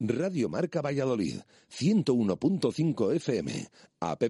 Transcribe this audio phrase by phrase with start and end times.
[0.00, 1.36] Radio Marca Valladolid,
[1.70, 3.68] 101.5 FM,
[4.00, 4.24] app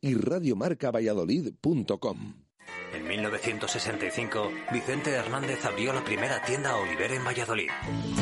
[0.00, 2.44] y radiomarcavalladolid.com.
[2.92, 7.68] En 1965, Vicente Hernández abrió la primera tienda Oliver en Valladolid.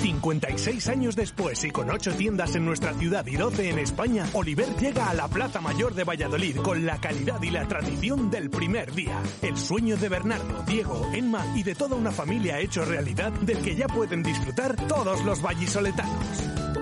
[0.01, 4.75] 56 años después y con 8 tiendas en nuestra ciudad y 12 en España, Oliver
[4.77, 8.93] llega a la Plaza Mayor de Valladolid con la calidad y la tradición del primer
[8.93, 9.23] día.
[9.43, 13.77] El sueño de Bernardo, Diego, Emma y de toda una familia hecho realidad del que
[13.77, 16.82] ya pueden disfrutar todos los vallisoletanos.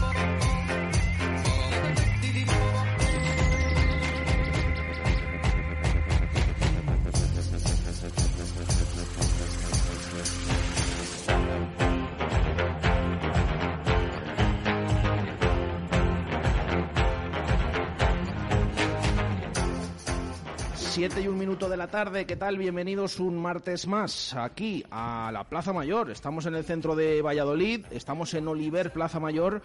[21.21, 22.57] Siete y un minuto de la tarde, ¿qué tal?
[22.57, 26.09] Bienvenidos un martes más aquí a la Plaza Mayor.
[26.09, 29.61] Estamos en el centro de Valladolid, estamos en Oliver Plaza Mayor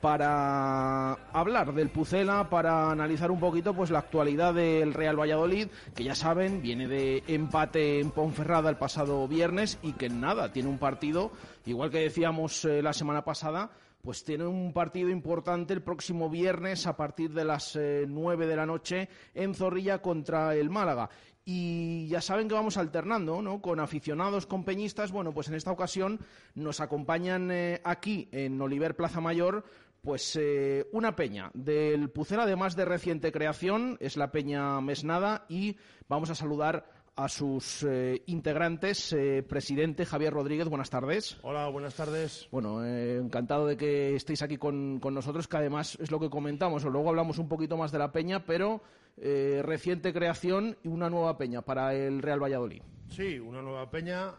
[0.00, 6.02] para hablar del Pucela, para analizar un poquito pues la actualidad del Real Valladolid, que
[6.02, 10.78] ya saben, viene de empate en Ponferrada el pasado viernes y que nada, tiene un
[10.78, 11.30] partido,
[11.66, 13.70] igual que decíamos eh, la semana pasada,
[14.06, 18.54] pues tiene un partido importante el próximo viernes a partir de las eh, nueve de
[18.54, 21.10] la noche en Zorrilla contra el Málaga.
[21.44, 23.60] Y ya saben que vamos alternando, ¿no?
[23.60, 25.10] Con aficionados, con peñistas.
[25.10, 26.20] Bueno, pues en esta ocasión
[26.54, 29.64] nos acompañan eh, aquí en Oliver Plaza Mayor
[30.02, 35.78] pues eh, una peña del Pucera, además de reciente creación, es la peña Mesnada y
[36.08, 39.12] vamos a saludar a sus eh, integrantes.
[39.12, 41.38] Eh, presidente Javier Rodríguez, buenas tardes.
[41.42, 42.46] Hola, buenas tardes.
[42.52, 46.28] Bueno, eh, encantado de que estéis aquí con, con, nosotros, que además es lo que
[46.28, 48.82] comentamos, o luego hablamos un poquito más de la peña, pero
[49.18, 52.82] reciente creación y una nueva peña para el Real Valladolid.
[53.08, 54.34] Sí, una nueva peña.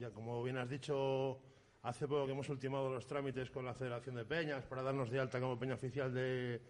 [0.00, 1.38] ya como bien has dicho,
[1.82, 5.20] hace poco que hemos ultimado los trámites con la Federación de Peñas para darnos de
[5.20, 6.60] alta como peña oficial de,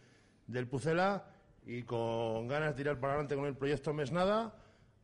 [0.47, 1.25] del Pucela
[1.65, 4.55] y con ganas de ir para adelante con el proyecto Mesnada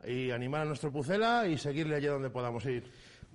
[0.06, 2.84] y animar a nuestro Pucela y seguirle allí donde podamos ir.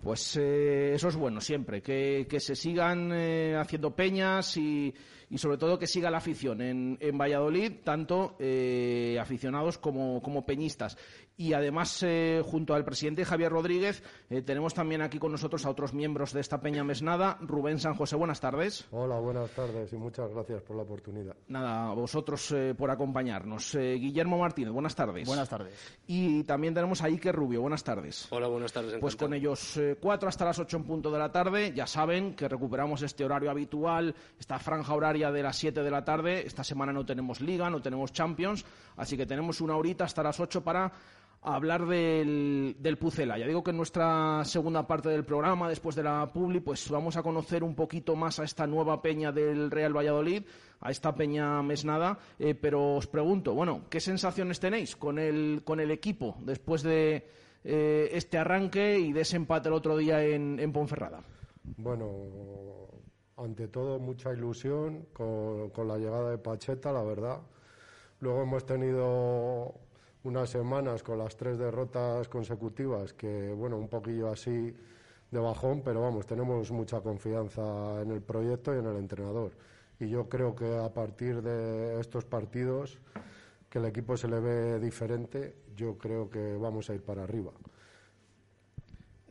[0.02, 4.94] Pues eh, eso es bueno siempre, que, que se sigan eh, haciendo peñas y,
[5.30, 10.46] y, sobre todo que siga la afición en, en Valladolid, tanto eh, aficionados como, como
[10.46, 10.98] peñistas.
[11.36, 15.70] Y además, eh, junto al presidente Javier Rodríguez, eh, tenemos también aquí con nosotros a
[15.70, 17.38] otros miembros de esta Peña Mesnada.
[17.42, 18.86] Rubén San José, buenas tardes.
[18.92, 21.36] Hola, buenas tardes y muchas gracias por la oportunidad.
[21.48, 23.74] Nada, a vosotros eh, por acompañarnos.
[23.76, 25.28] Eh, Guillermo Martínez, buenas tardes.
[25.28, 25.74] Buenas tardes.
[26.08, 28.28] Y también tenemos a Iker Rubio, buenas tardes.
[28.30, 28.90] Hola, buenas tardes.
[28.90, 29.02] Encantado.
[29.02, 31.74] Pues con ellos eh, cuatro hasta las ocho en punto de la tarde.
[31.74, 36.06] Ya saben que recuperamos este horario habitual, esta franja horaria de las siete de la
[36.06, 36.46] tarde.
[36.46, 38.64] Esta semana no tenemos Liga, no tenemos Champions,
[38.98, 40.92] así que tenemos una horita hasta las ocho para
[41.44, 43.38] a hablar del, del, Pucela.
[43.38, 47.18] Ya digo que en nuestra segunda parte del programa, después de la Publi, pues vamos
[47.18, 50.44] a conocer un poquito más a esta nueva peña del Real Valladolid,
[50.80, 55.80] a esta peña mesnada, eh, pero os pregunto, bueno, ¿qué sensaciones tenéis con el, con
[55.80, 57.28] el equipo después de
[57.64, 61.22] eh, este arranque y de ese empate el otro día en, en Ponferrada?
[61.78, 62.08] Bueno,
[63.38, 67.40] ante todo mucha ilusión con, con la llegada de Pacheta, la verdad.
[68.20, 69.74] Luego hemos tenido
[70.24, 74.74] unas semanas con las tres derrotas consecutivas, que bueno, un poquillo así
[75.32, 79.52] de bajón, pero vamos, tenemos mucha confianza en el proyecto y en el entrenador.
[80.00, 82.98] Y yo creo que a partir de estos partidos,
[83.70, 87.52] que el equipo se le ve diferente, yo creo que vamos a ir para arriba.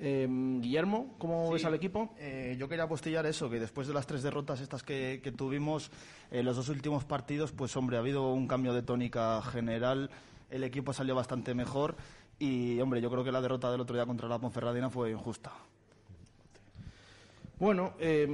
[0.04, 2.12] Eh, Guillermo, ¿cómo sí, ves al equipo?
[2.18, 5.92] Eh, yo quería apostillar eso, que después de las tres derrotas estas que, que tuvimos
[6.32, 10.10] en eh, los dos últimos partidos, pues hombre, ha habido un cambio de tónica general
[10.52, 11.96] el equipo salió bastante mejor
[12.38, 15.52] y, hombre, yo creo que la derrota del otro día contra la Ponferradina fue injusta.
[17.58, 18.26] Bueno, eh,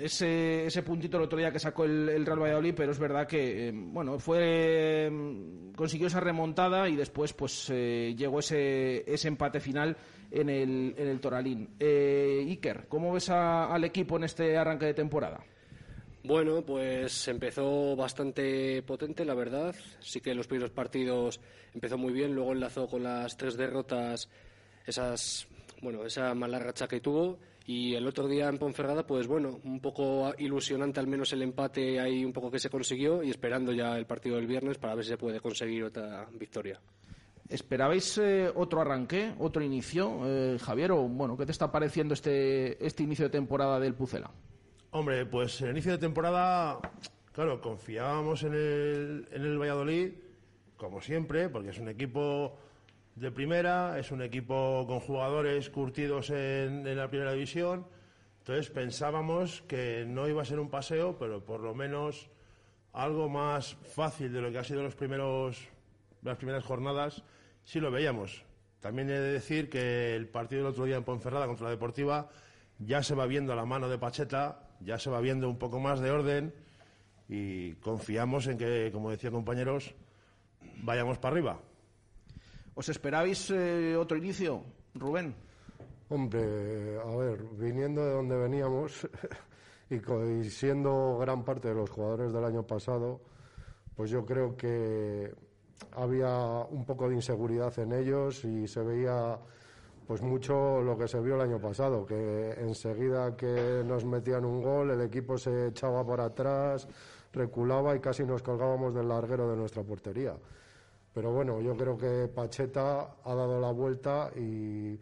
[0.00, 3.68] ese, ese, puntito el otro día que sacó el, Real Valladolid, pero es verdad que,
[3.68, 5.10] eh, bueno, fue eh,
[5.76, 9.96] consiguió esa remontada y después pues eh, llegó ese, ese empate final
[10.30, 11.68] en el, en el Toralín.
[11.78, 15.38] Eh, Iker, ¿cómo ves al equipo en este arranque de temporada?
[16.24, 19.74] Bueno, pues empezó bastante potente, la verdad.
[20.00, 21.40] Sí que los primeros partidos
[21.74, 24.28] empezó muy bien, luego enlazó con las tres derrotas
[24.86, 25.48] esas,
[25.80, 27.38] bueno, esa mala racha que tuvo.
[27.66, 31.98] Y el otro día en Ponferrada, pues bueno, un poco ilusionante al menos el empate
[31.98, 35.04] ahí un poco que se consiguió y esperando ya el partido del viernes para ver
[35.04, 36.80] si se puede conseguir otra victoria.
[37.48, 40.92] ¿Esperabais eh, otro arranque, otro inicio, eh, Javier?
[40.92, 44.30] O, bueno, ¿qué te está pareciendo este, este inicio de temporada del Pucela?
[44.94, 46.78] Hombre, pues el inicio de temporada,
[47.32, 50.12] claro, confiábamos en el, en el Valladolid,
[50.76, 52.58] como siempre, porque es un equipo
[53.14, 57.86] de primera, es un equipo con jugadores curtidos en, en la primera división.
[58.40, 62.28] Entonces pensábamos que no iba a ser un paseo, pero por lo menos
[62.92, 65.70] algo más fácil de lo que ha sido los primeros,
[66.20, 67.22] las primeras jornadas,
[67.64, 68.44] sí lo veíamos.
[68.80, 72.28] También he de decir que el partido del otro día en Ponferrada contra la Deportiva
[72.78, 76.00] ya se va viendo la mano de Pacheta, ya se va viendo un poco más
[76.00, 76.54] de orden
[77.28, 79.94] y confiamos en que, como decía compañeros,
[80.82, 81.60] vayamos para arriba.
[82.74, 84.64] ¿Os esperabais eh, otro inicio,
[84.94, 85.34] Rubén?
[86.08, 89.08] Hombre, a ver, viniendo de donde veníamos
[89.90, 93.20] y, y siendo gran parte de los jugadores del año pasado,
[93.96, 95.32] pues yo creo que
[95.92, 99.38] había un poco de inseguridad en ellos y se veía
[100.06, 104.62] pues mucho lo que se vio el año pasado, que enseguida que nos metían un
[104.62, 106.88] gol el equipo se echaba por atrás,
[107.32, 110.34] reculaba y casi nos colgábamos del larguero de nuestra portería.
[111.14, 114.98] Pero bueno, yo creo que Pacheta ha dado la vuelta y,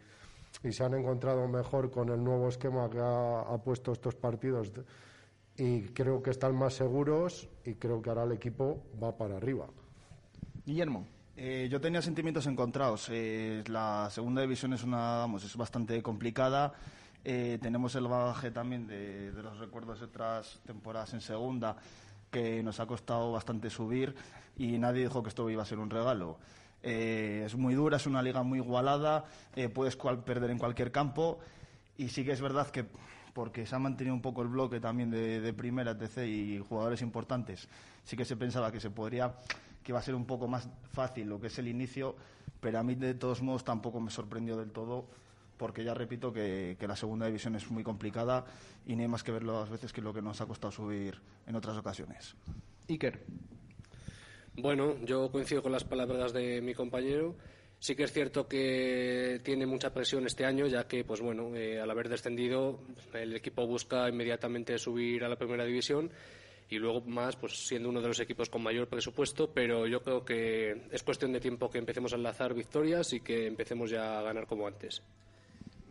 [0.63, 4.71] y se han encontrado mejor con el nuevo esquema que ha, ha puesto estos partidos
[5.57, 9.67] y creo que están más seguros y creo que ahora el equipo va para arriba.
[10.65, 11.05] Guillermo.
[11.43, 13.07] Eh, yo tenía sentimientos encontrados.
[13.09, 16.71] Eh, la segunda división es una, vamos, es bastante complicada.
[17.25, 21.75] Eh, tenemos el bagaje también de, los recuerdos de otras temporadas en segunda
[22.29, 24.13] que nos ha costado bastante subir
[24.55, 26.37] y nadie dijo que esto iba a ser un regalo.
[26.83, 29.25] Eh, es muy dura, es una liga muy igualada,
[29.73, 31.39] puedes perder en cualquier campo
[31.97, 32.85] y sí que es verdad que
[33.33, 36.19] porque se ha mantenido un poco el bloque también de, de primera, etc.
[36.27, 37.67] y jugadores importantes,
[38.03, 39.33] sí que se pensaba que se podría
[39.83, 42.15] que iba a ser un poco más fácil lo que es el inicio,
[42.59, 45.07] pero a mí de todos modos tampoco me sorprendió del todo
[45.57, 48.45] porque ya repito que, que, la segunda división es muy complicada
[48.85, 51.19] y no hay más que verlo las veces que lo que nos ha costado subir
[51.45, 52.35] en otras ocasiones.
[52.89, 53.19] Iker.
[54.55, 57.35] Bueno, yo coincido con las palabras de mi compañero.
[57.79, 61.79] Sí que es cierto que tiene mucha presión este año, ya que, pues bueno, eh,
[61.79, 62.79] al haber descendido,
[63.13, 66.11] el equipo busca inmediatamente subir a la primera división
[66.71, 70.23] y luego más, pues siendo uno de los equipos con mayor presupuesto, pero yo creo
[70.23, 74.21] que es cuestión de tiempo que empecemos a enlazar victorias y que empecemos ya a
[74.21, 75.03] ganar como antes.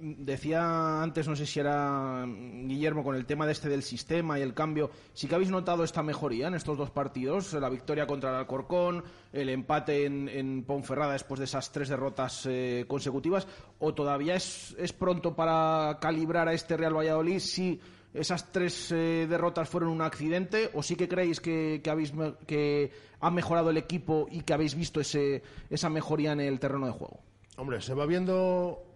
[0.02, 4.42] Decía antes, no sé si era Guillermo, con el tema de este del sistema y
[4.42, 7.52] el cambio, ¿sí que habéis notado esta mejoría en estos dos partidos?
[7.52, 9.04] La victoria contra el Alcorcón,
[9.34, 13.46] el empate en, Ponferrada después de esas tres derrotas eh, consecutivas,
[13.78, 17.78] ¿o todavía es, es, pronto para calibrar a este Real Valladolid si
[18.12, 23.70] esas tres eh, derrotas fueron un accidente o sí que creéis que, que, ha mejorado
[23.70, 27.20] el equipo y que habéis visto ese, esa mejoría en el terreno de juego?
[27.56, 28.90] Hombre, se va viendo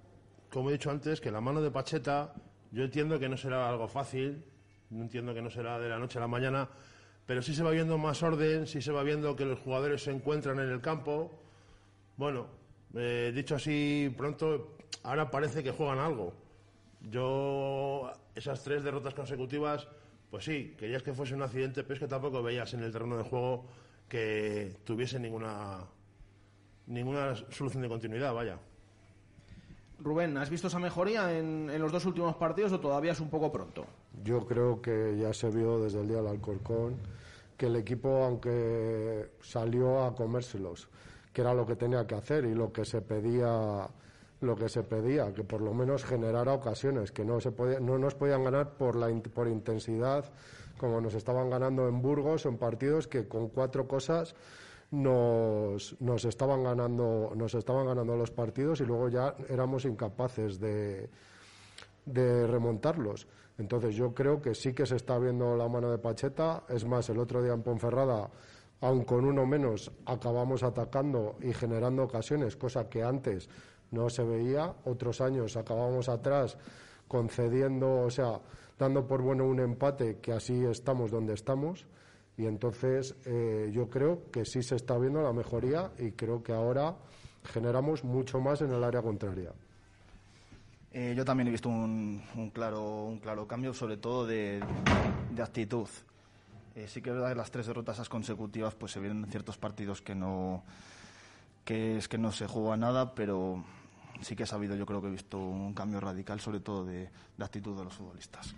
[0.54, 2.32] como he dicho antes, que la mano de Pacheta,
[2.70, 4.44] yo entiendo que no será algo fácil,
[4.90, 6.68] no entiendo que no será de la noche a la mañana,
[7.26, 10.12] pero sí se va viendo más orden, sí se va viendo que los jugadores se
[10.12, 11.32] encuentran en el campo.
[12.16, 12.46] Bueno,
[12.94, 16.32] eh, dicho así pronto, ahora parece que juegan algo.
[17.10, 19.86] Yo, esas tres derrotas consecutivas,
[20.30, 23.16] pues sí, querías que fuese un accidente, pero es que tampoco veías en el terreno
[23.16, 23.66] de juego
[24.08, 25.84] que tuviese ninguna,
[26.86, 28.58] ninguna solución de continuidad, vaya.
[30.00, 33.30] Rubén, ¿has visto esa mejoría en, en, los dos últimos partidos o todavía es un
[33.30, 33.86] poco pronto?
[34.22, 36.96] Yo creo que ya se vio desde el día del Alcorcón
[37.56, 40.88] que el equipo, aunque salió a comérselos,
[41.32, 43.88] que era lo que tenía que hacer y lo que se pedía
[44.44, 47.98] lo que se pedía, que por lo menos generara ocasiones, que no, se podía, no
[47.98, 50.24] nos podían ganar por, la, por intensidad,
[50.78, 54.34] como nos estaban ganando en Burgos, en partidos que con cuatro cosas
[54.90, 61.08] nos, nos, estaban ganando, nos estaban ganando los partidos y luego ya éramos incapaces de,
[62.06, 63.26] remontarlos.
[63.58, 66.64] Entonces yo creo que sí que se está viendo la mano de Pacheta.
[66.68, 68.30] Es más, el otro día en Ponferrada,
[68.80, 73.48] aun con uno menos, acabamos atacando y generando ocasiones, cosa que antes
[73.94, 74.74] no se veía.
[74.84, 76.58] Otros años acabamos atrás
[77.08, 78.40] concediendo, o sea,
[78.78, 81.86] dando por bueno un empate, que así estamos donde estamos.
[82.36, 86.52] Y entonces eh, yo creo que sí se está viendo la mejoría y creo que
[86.52, 86.96] ahora
[87.44, 89.52] generamos mucho más en el área contraria.
[90.92, 94.62] Eh, yo también he visto un, un, claro, un claro cambio, sobre todo de,
[95.42, 95.88] actitud.
[96.76, 99.58] Eh, sí que es verdad que las tres derrotas consecutivas pues se vienen en ciertos
[99.58, 100.64] partidos que no
[101.64, 103.64] que es que no se juega nada, pero
[104.20, 107.08] sí que he sabido, yo creo que he visto un cambio radical, sobre todo de,
[107.36, 108.54] de actitud de los futbolistas.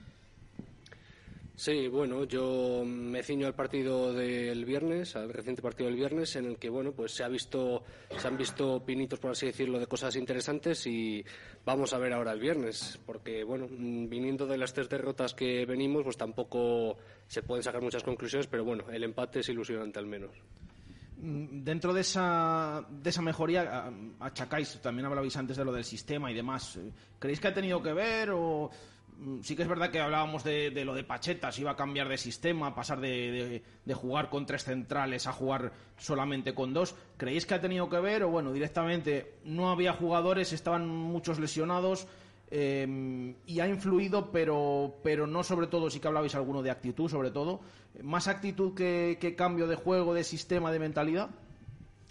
[1.58, 6.44] Sí, bueno, yo me ciño al partido del viernes, al reciente partido del viernes, en
[6.44, 7.82] el que bueno, pues se ha visto,
[8.14, 11.24] se han visto pinitos, por así decirlo, de cosas interesantes y
[11.64, 16.04] vamos a ver ahora el viernes, porque bueno, viniendo de las tres derrotas que venimos,
[16.04, 20.32] pues tampoco se pueden sacar muchas conclusiones, pero bueno, el empate es ilusionante al menos.
[21.18, 26.30] Mm, dentro de esa, de esa mejoría, achacáis, también hablabais antes de lo del sistema
[26.30, 26.78] y demás.
[27.18, 28.70] ¿Creéis que ha tenido que ver o
[29.18, 32.08] Mm, sí que es verdad que hablábamos de, lo de Pacheta, si iba a cambiar
[32.08, 33.62] de sistema, pasar de,
[33.94, 36.94] jugar con tres centrales a jugar solamente con dos.
[37.16, 42.06] ¿Creéis que ha tenido que ver o bueno, directamente no había jugadores, estaban muchos lesionados
[42.50, 47.08] em, y ha influido, pero, pero no sobre todo, sí que hablabais alguno de actitud
[47.08, 47.60] sobre todo,
[48.02, 51.30] más actitud que, que cambio de juego, de sistema, de mentalidad?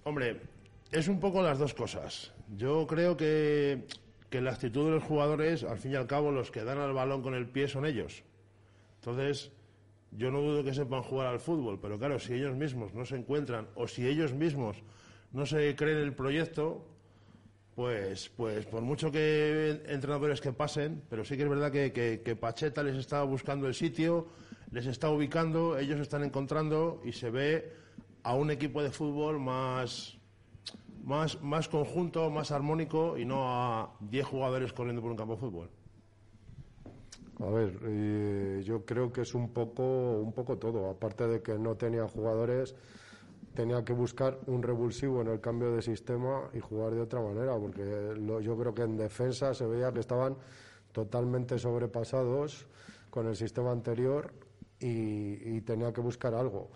[0.04, 0.42] Hombre,
[0.92, 2.32] es un poco las dos cosas.
[2.58, 3.86] Yo creo que
[4.30, 6.94] que la actitud de los jugadores, al fin y al cabo, los que dan al
[6.94, 8.24] balón con el pie son ellos.
[9.00, 9.52] Entonces,
[10.12, 13.16] yo no dudo que sepan jugar al fútbol, pero claro, si ellos mismos no se
[13.16, 14.78] encuentran o si ellos mismos
[15.32, 16.86] no se creen el proyecto,
[17.76, 21.92] pues, pues por mucho que entrenadores que pasen, pero sí que es verdad que,
[22.24, 24.28] que Pacheta les está buscando el sitio,
[24.72, 27.74] les está ubicando, ellos están encontrando y se ve
[28.24, 30.18] a un equipo de fútbol más,
[31.04, 35.40] más, más conjunto, más armónico y no a 10 jugadores corriendo por un campo de
[35.40, 35.70] fútbol.
[37.40, 40.90] A ver, eh, yo creo que es un poco, un poco todo.
[40.90, 42.76] Aparte de que no tenía jugadores,
[43.56, 47.58] tenía que buscar un revulsivo en el cambio de sistema y jugar de otra manera,
[47.58, 50.38] porque yo creo que en defensa se veía que estaban
[50.92, 52.68] totalmente sobrepasados
[53.10, 54.32] con el sistema anterior
[54.80, 56.70] y tenía que buscar algo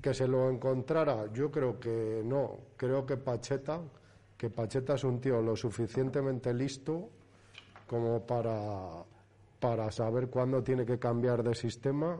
[0.00, 2.58] que se lo encontrara, yo creo que no.
[2.76, 3.80] Creo que Pacheta,
[4.36, 7.10] que Pacheta es un tío lo suficientemente listo
[7.86, 9.04] como para,
[9.58, 12.18] para saber cuándo tiene que cambiar de sistema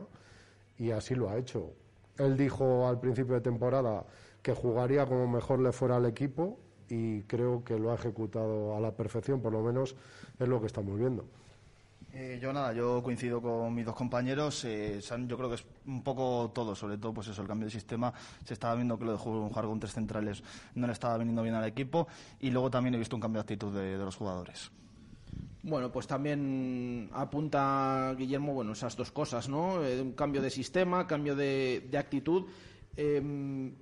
[0.77, 1.71] y así lo ha hecho.
[2.19, 4.05] Él dijo al principio de temporada
[4.43, 8.79] que jugaría como mejor le fuera al equipo y creo que lo ha ejecutado a
[8.79, 9.95] la perfección, por lo menos
[10.39, 11.25] es lo que estamos viendo.
[12.11, 14.65] Eh, yo nada, yo coincido con mis dos compañeros.
[14.65, 17.71] Eh, yo creo que es un poco todo, sobre todo pues eso, el cambio de
[17.71, 18.13] sistema.
[18.43, 20.43] Se estaba viendo que lo de jugar con tres centrales
[20.75, 22.07] no le estaba viniendo bien al equipo
[22.39, 24.71] y luego también he visto un cambio de actitud de, los jugadores.
[25.61, 29.83] Bueno, pues también apunta Guillermo, bueno, esas dos cosas, ¿no?
[29.83, 32.45] Eh, un cambio de sistema, cambio de, actitud.
[32.95, 33.73] Em,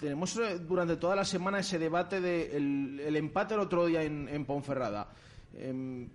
[0.00, 4.44] tenemos durante toda la semana ese debate del de el, empate el otro día en,
[4.46, 5.10] Ponferrada.
[5.52, 6.08] Em,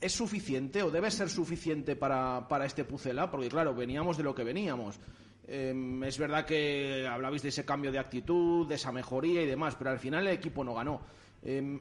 [0.00, 3.30] ¿Es suficiente o debe ser suficiente para, para este Pucela?
[3.30, 5.00] Porque claro, veníamos de lo que veníamos.
[5.48, 9.74] Em, es verdad que hablabais de ese cambio de actitud, de esa mejoría y demás,
[9.74, 11.00] pero al final el equipo no ganó.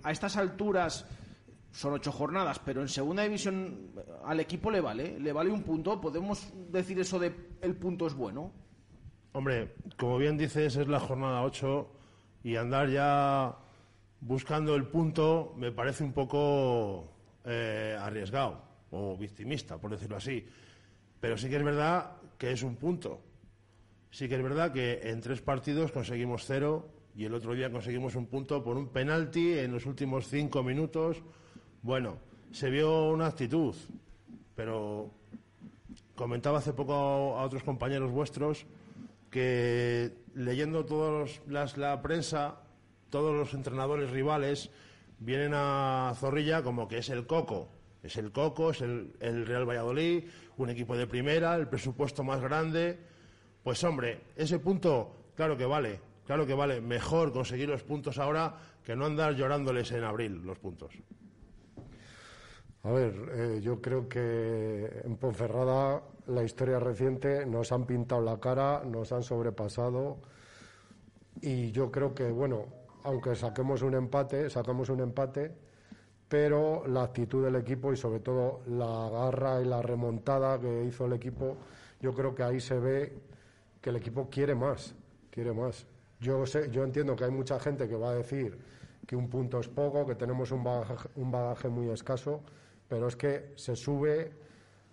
[0.04, 1.06] A estas alturas
[1.76, 3.92] son ocho jornadas, pero en segunda división
[4.24, 6.00] al equipo le vale, le vale un punto.
[6.00, 8.54] ¿Podemos decir eso de el punto es bueno?
[9.34, 11.92] Hombre, como bien dices, es la jornada ocho
[12.44, 13.58] y andar ya
[14.22, 17.12] buscando el punto me parece un poco
[17.44, 20.48] eh, arriesgado o victimista, por decirlo así.
[21.20, 23.20] Pero sí que es verdad que es un punto.
[24.12, 28.16] Sí que es verdad que en tres partidos conseguimos cero y el otro día conseguimos
[28.16, 31.22] un punto por un penalti en los últimos cinco minutos.
[31.86, 32.18] Bueno,
[32.52, 33.76] se vio una actitud,
[34.56, 35.12] pero
[36.16, 36.96] comentaba hace poco
[37.38, 38.66] a otros compañeros vuestros
[39.30, 42.56] que leyendo todos la prensa,
[43.12, 44.72] todos los entrenadores rivales
[45.20, 47.70] vienen a Zorrilla como que es el coco.
[48.02, 50.24] Es el coco, es el, Real Valladolid,
[50.58, 52.98] un equipo de primera, el presupuesto más grande.
[53.64, 56.82] Pues hombre, ese punto, claro que vale, claro que vale.
[56.82, 60.92] Mejor conseguir los puntos ahora que no andar llorándoles en abril los puntos.
[62.86, 68.40] A ver, eh, yo creo que en Ponferrada la historia reciente nos han pintado la
[68.40, 70.18] cara, nos han sobrepasado
[71.42, 72.68] y yo creo que, bueno,
[73.04, 75.52] aunque saquemos un empate, sacamos un empate,
[76.30, 81.08] pero la actitud del equipo y sobre todo la garra y la remontada que hizo
[81.08, 81.58] el equipo,
[82.00, 83.14] yo creo que ahí se ve
[83.82, 84.94] que el equipo quiere más,
[85.32, 85.88] quiere más.
[86.20, 88.60] Yo sé, yo entiendo que hay mucha gente que va a decir
[89.08, 92.44] que un punto es poco, que tenemos un bagaje, un bagaje muy escaso,
[92.88, 94.32] pero es que se sube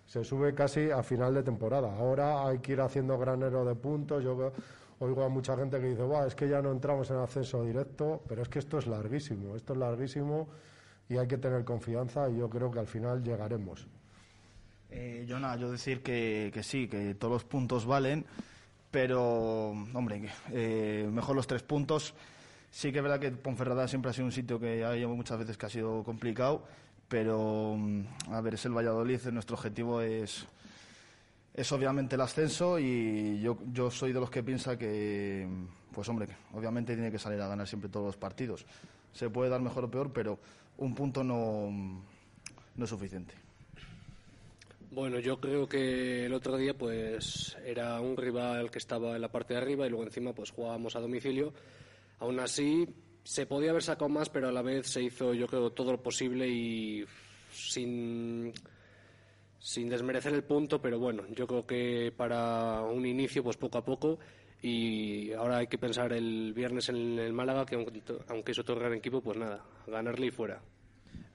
[0.05, 1.95] se sube casi a final de temporada.
[1.95, 4.21] Ahora hay que ir haciendo granero de puntos.
[4.23, 4.51] Yo
[5.03, 8.41] Oigo a mucha gente que dice, es que ya no entramos en acceso directo, pero
[8.41, 10.47] es que esto es larguísimo, esto es larguísimo
[11.09, 13.85] y hay que tener confianza y yo creo que al final llegaremos.
[14.89, 18.25] Eh, yo decir que, sí, que todos los puntos valen,
[18.91, 22.13] pero, hombre, eh, mejor los tres puntos.
[22.69, 25.57] Sí que es verdad que Ponferrada siempre ha sido un sitio que hay muchas veces
[25.57, 26.63] que ha sido complicado,
[27.13, 27.77] pero,
[28.31, 30.47] a ver, es el Valladolid, nuestro objetivo es
[31.53, 35.47] es obviamente el ascenso y yo, yo soy de los que piensa que,
[35.93, 38.65] pues hombre, obviamente tiene que salir a ganar siempre todos los partidos.
[39.13, 40.39] Se puede dar mejor o peor, pero
[40.79, 43.35] un punto no, no es suficiente.
[44.89, 49.31] Bueno, yo creo que el otro día pues era un rival que estaba en la
[49.31, 51.53] parte de arriba y luego encima pues jugábamos a domicilio.
[52.17, 52.87] Aún así
[53.23, 56.01] se podía haber sacado más, pero a la vez se hizo yo creo todo lo
[56.01, 57.05] posible y
[57.51, 58.53] sin
[59.63, 63.85] sin desmerecer el punto, pero bueno, yo creo que para un inicio, pues poco a
[63.85, 64.19] poco,
[64.61, 67.75] y ahora hay que pensar el viernes en el Málaga, que
[68.27, 70.61] aunque es otro gran equipo, pues nada, ganarle y fuera.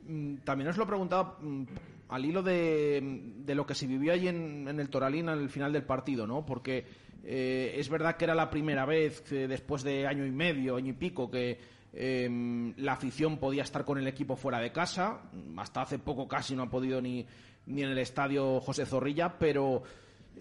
[0.03, 1.65] Mm, también os lo preguntaba mm,
[2.09, 6.27] al hilo de, lo que se vivió allí en, el Toralín al final del partido,
[6.27, 6.45] ¿no?
[6.45, 6.85] Porque
[7.25, 10.97] eh, es verdad que era la primera vez, después de año y medio, año y
[10.97, 11.59] pico, que
[11.93, 15.23] em, la afición podía estar con el equipo fuera de casa.
[15.57, 17.27] Hasta hace poco casi no ha podido ni,
[17.67, 19.83] ni en el estadio José Zorrilla, pero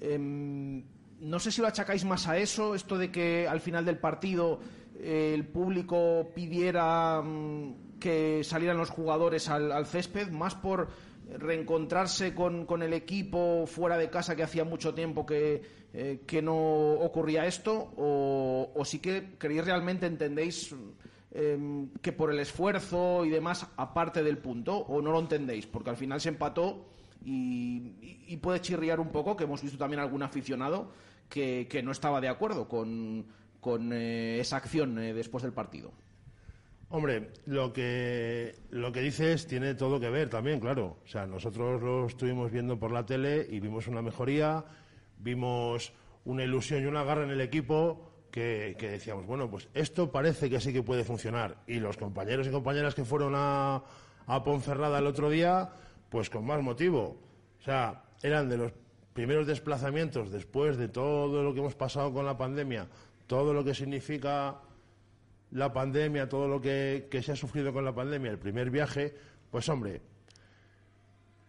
[0.02, 0.84] em,
[1.20, 4.60] no sé si lo achacáis más a eso, esto de que al final del partido
[5.00, 10.90] eh, el público pidiera mm, que salieran los jugadores al, césped, más por
[11.38, 15.62] reencontrarse con, con, el equipo fuera de casa que hacía mucho tiempo que,
[15.94, 20.74] eh, que no ocurría esto, o, o sí que creéis realmente entendéis
[21.32, 25.90] em, que por el esfuerzo y demás, aparte del punto, o no lo entendéis, porque
[25.90, 26.86] al final se empató
[27.24, 30.92] y, puede chirriar un poco, que hemos visto también algún aficionado
[31.30, 33.26] que, no estaba de acuerdo con,
[33.92, 35.92] eh, esa acción eh, después del partido.
[36.90, 40.98] Hombre, lo que, lo que dices tiene todo que ver también, claro.
[41.04, 44.64] O sea, nosotros lo estuvimos viendo por la tele y vimos una mejoría,
[45.18, 45.92] vimos
[46.24, 50.60] una ilusión y una garra en el equipo que, decíamos, bueno, pues esto parece que
[50.60, 51.58] sí que puede funcionar.
[51.68, 53.84] Y los compañeros y compañeras que fueron a,
[54.26, 55.70] a Ponferrada el otro día,
[56.10, 57.18] pues con más motivo.
[57.60, 58.74] O sea, eran de los
[59.14, 62.88] primeros desplazamientos después de todo lo que hemos pasado con la pandemia,
[63.26, 64.62] todo lo que significa
[65.52, 69.14] la pandemia, todo lo que, se ha sufrido con la pandemia, el primer viaje,
[69.50, 70.02] pues hombre,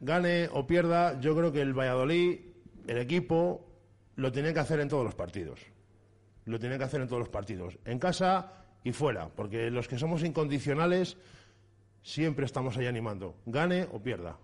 [0.00, 2.40] gane o pierda, yo creo que el Valladolid,
[2.86, 3.66] el equipo,
[4.16, 5.60] lo tiene que hacer en todos los partidos.
[6.48, 9.98] Lo tiene que hacer en todos los partidos, en casa y fuera, porque los que
[9.98, 11.18] somos incondicionales
[12.02, 14.38] siempre estamos ahí animando, gane o pierda.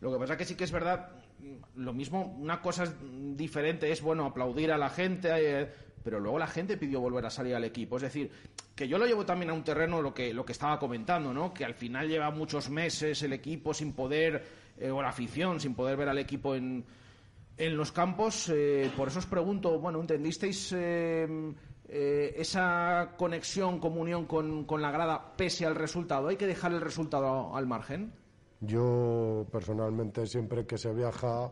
[0.00, 1.10] Lo que pasa es que sí que es verdad,
[1.74, 2.90] lo mismo, una cosa
[3.36, 5.68] diferente es, bueno, aplaudir a la gente, eh,
[6.02, 7.96] pero luego la gente pidió volver a salir al equipo.
[7.96, 8.30] Es decir,
[8.74, 11.52] que yo lo llevo también a un terreno lo que, lo que estaba comentando, ¿no?
[11.52, 14.46] Que al final lleva muchos meses el equipo sin poder,
[14.78, 16.86] eh, o la afición, sin poder ver al equipo en,
[17.56, 18.48] en los campos.
[18.48, 20.74] Eh, por eso os pregunto, bueno, ¿entendisteis
[21.88, 26.28] esa conexión, comunión con, con la grada pese al resultado?
[26.28, 28.12] ¿Hay que dejar el resultado al margen?
[28.60, 31.50] Yo personalmente siempre que se viaja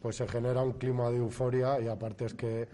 [0.00, 2.68] pues se genera un clima de euforia y aparte es que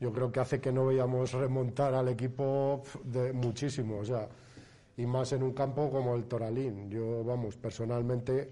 [0.00, 4.28] yo creo que hace que no veamos remontar al equipo de muchísimo, o sea,
[4.96, 6.90] y más en un campo como el Toralín.
[6.90, 8.50] Yo, vamos, personalmente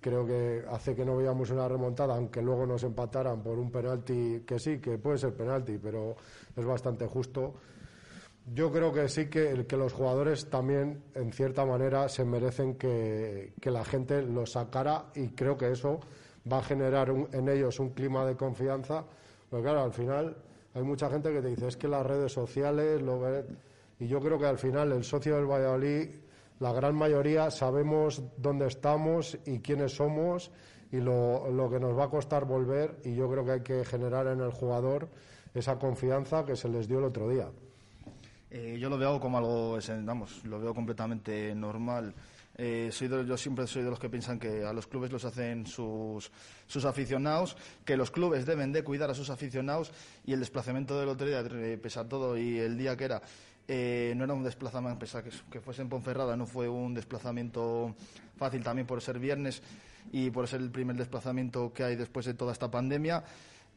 [0.00, 4.42] creo que hace que no veamos una remontada, aunque luego nos empataran por un penalti,
[4.46, 6.16] que sí, que puede ser penalti, pero
[6.56, 7.54] es bastante justo
[8.54, 13.52] yo creo que sí que, que los jugadores también, en cierta manera, se merecen que,
[13.62, 16.00] la gente los sacara y creo que eso
[16.50, 19.04] va a generar en ellos un clima de confianza.
[19.50, 20.36] Porque claro, al final
[20.74, 23.20] hay mucha gente que te dice, es que las redes sociales, lo
[24.00, 26.08] y yo creo que al final el socio del Valladolid,
[26.60, 30.50] la gran mayoría sabemos dónde estamos y quiénes somos
[30.90, 33.84] y lo, lo que nos va a costar volver y yo creo que hay que
[33.84, 35.08] generar en el jugador
[35.54, 37.48] esa confianza que se les dio el otro día.
[38.50, 42.14] Eh, yo lo veo como algo, vamos, lo veo completamente normal.
[42.60, 45.64] Eh, soy yo siempre soy de los que piensan que a los clubes los hacen
[45.66, 46.32] sus,
[46.66, 49.92] sus aficionados, que los clubes deben de cuidar a sus aficionados
[50.24, 53.22] y el desplazamiento del otro día, eh, pese a todo y el día que era,
[53.68, 57.94] no era un desplazamiento, pese que, que, fuese en Ponferrada, no fue un desplazamiento
[58.36, 59.62] fácil también por ser viernes
[60.10, 63.22] y por ser el primer desplazamiento que hay después de toda esta pandemia.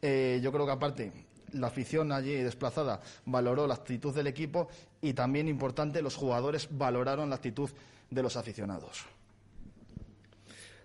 [0.01, 1.11] yo creo que aparte
[1.53, 4.69] la afición allí desplazada valoró la actitud del equipo
[5.01, 7.69] y también importante, los jugadores valoraron la actitud
[8.09, 9.05] de los aficionados.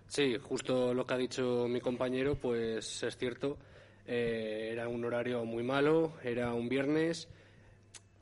[0.09, 3.59] Sí, justo lo que ha dicho mi compañero, pues es cierto.
[4.07, 7.29] Eh, era un horario muy malo, era un viernes.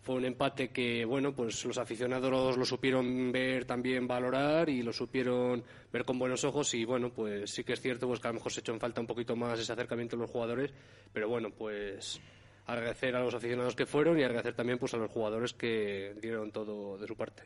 [0.05, 4.93] Fue un empate que, bueno, pues los aficionados lo supieron ver también valorar y lo
[4.93, 8.31] supieron ver con buenos ojos y, bueno, pues sí que es cierto pues que a
[8.31, 10.75] lo mejor se echó en falta un poquito más ese acercamiento de los jugadores,
[11.11, 12.21] pero bueno, pues
[12.67, 16.53] agradecer a los aficionados que fueron y agradecer también pues a los jugadores que dieron
[16.53, 17.43] todo de su parte.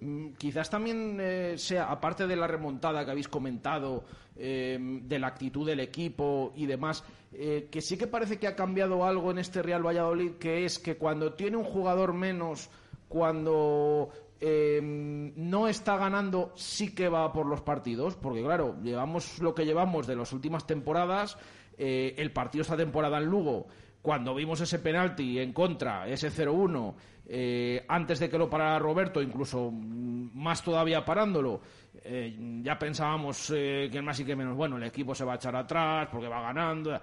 [0.00, 5.26] Mm, quizás también eh, sea, aparte de la remontada que habéis comentado, eh, de la
[5.26, 9.38] actitud del equipo y demás, eh, que sí que parece que ha cambiado algo en
[9.38, 12.70] este Real Valladolid, que es que cuando tiene un jugador menos,
[13.08, 14.10] cuando
[14.42, 20.06] no está ganando, sí que va por los partidos, porque claro, llevamos lo que llevamos
[20.06, 21.36] de las últimas temporadas,
[21.76, 23.66] el partido esta temporada en Lugo
[24.02, 26.94] cuando vimos ese penalti en contra, ese 0-1,
[27.32, 31.60] eh, antes de que lo parara Roberto, incluso mm, más todavía parándolo,
[32.02, 35.36] eh, ya pensábamos eh, que más y que menos, bueno, el equipo se va a
[35.36, 37.00] echar atrás porque va ganando,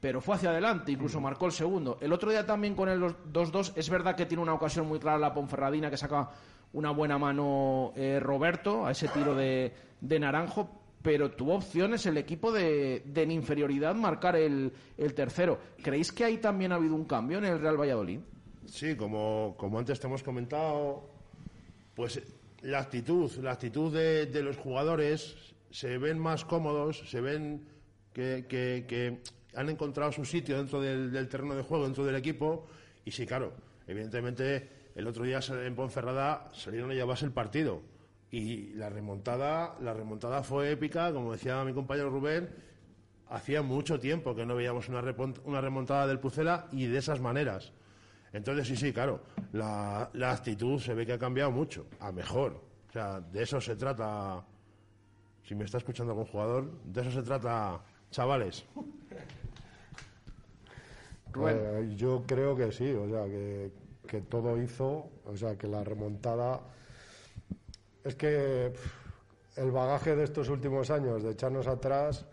[0.00, 1.98] pero fue hacia adelante, incluso marcó el segundo.
[2.00, 5.18] El otro día también con el 2-2, es verdad que tiene una ocasión muy clara
[5.18, 6.30] la Ponferradina que saca
[6.72, 10.70] una buena mano Roberto a ese tiro de, de Naranjo,
[11.02, 14.72] pero tuvo opciones el equipo de, en inferioridad marcar el,
[15.14, 15.58] tercero.
[15.82, 18.20] ¿Creéis que ahí también ha habido un cambio en el Real Valladolid?
[18.66, 21.08] Sí, como, como antes te hemos comentado,
[21.94, 22.20] pues
[22.62, 27.66] la actitud, la actitud de, los jugadores se ven más cómodos, se ven
[28.12, 29.20] que,
[29.54, 32.66] han encontrado su sitio dentro del, terreno de juego, dentro del equipo.
[33.04, 33.52] Y sí, claro,
[33.86, 37.82] evidentemente el otro día en Ponferrada salieron a llevarse el partido
[38.30, 42.50] y la remontada, la remontada fue épica, como decía mi compañero Rubén,
[43.28, 45.02] hacía mucho tiempo que no veíamos una,
[45.44, 47.72] una remontada del Pucela y de esas maneras.
[48.32, 49.20] Entonces, sí, sí, claro,
[49.52, 52.60] la, la, actitud se ve que ha cambiado mucho, a mejor.
[52.88, 54.44] O sea, de eso se trata.
[55.44, 58.64] Si me está escuchando algún jugador, de eso se trata, chavales.
[61.48, 63.70] Eh, yo creo que sí, o sea, que,
[64.08, 66.60] que todo hizo, o sea, que la remontada
[68.02, 68.72] es que
[69.56, 72.24] el bagaje de estos últimos años, de echarnos atrás,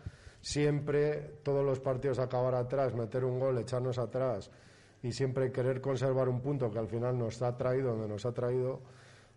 [0.41, 4.49] siempre todos los partidos acabar atrás, meter un gol, echarnos atrás
[5.03, 8.31] y siempre querer conservar un punto que al final nos ha traído donde nos ha
[8.31, 8.81] traído.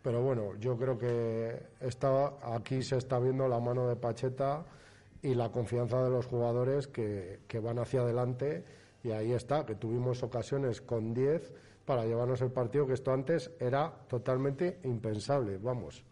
[0.01, 4.65] Pero bueno, yo creo que está, aquí se está viendo la mano de Pacheta
[5.21, 8.65] y la confianza de los jugadores que, que van hacia adelante.
[9.03, 11.53] Y ahí está, que tuvimos ocasiones con 10
[11.85, 15.59] para llevarnos el partido, que esto antes era totalmente impensable.
[15.59, 16.05] Vamos.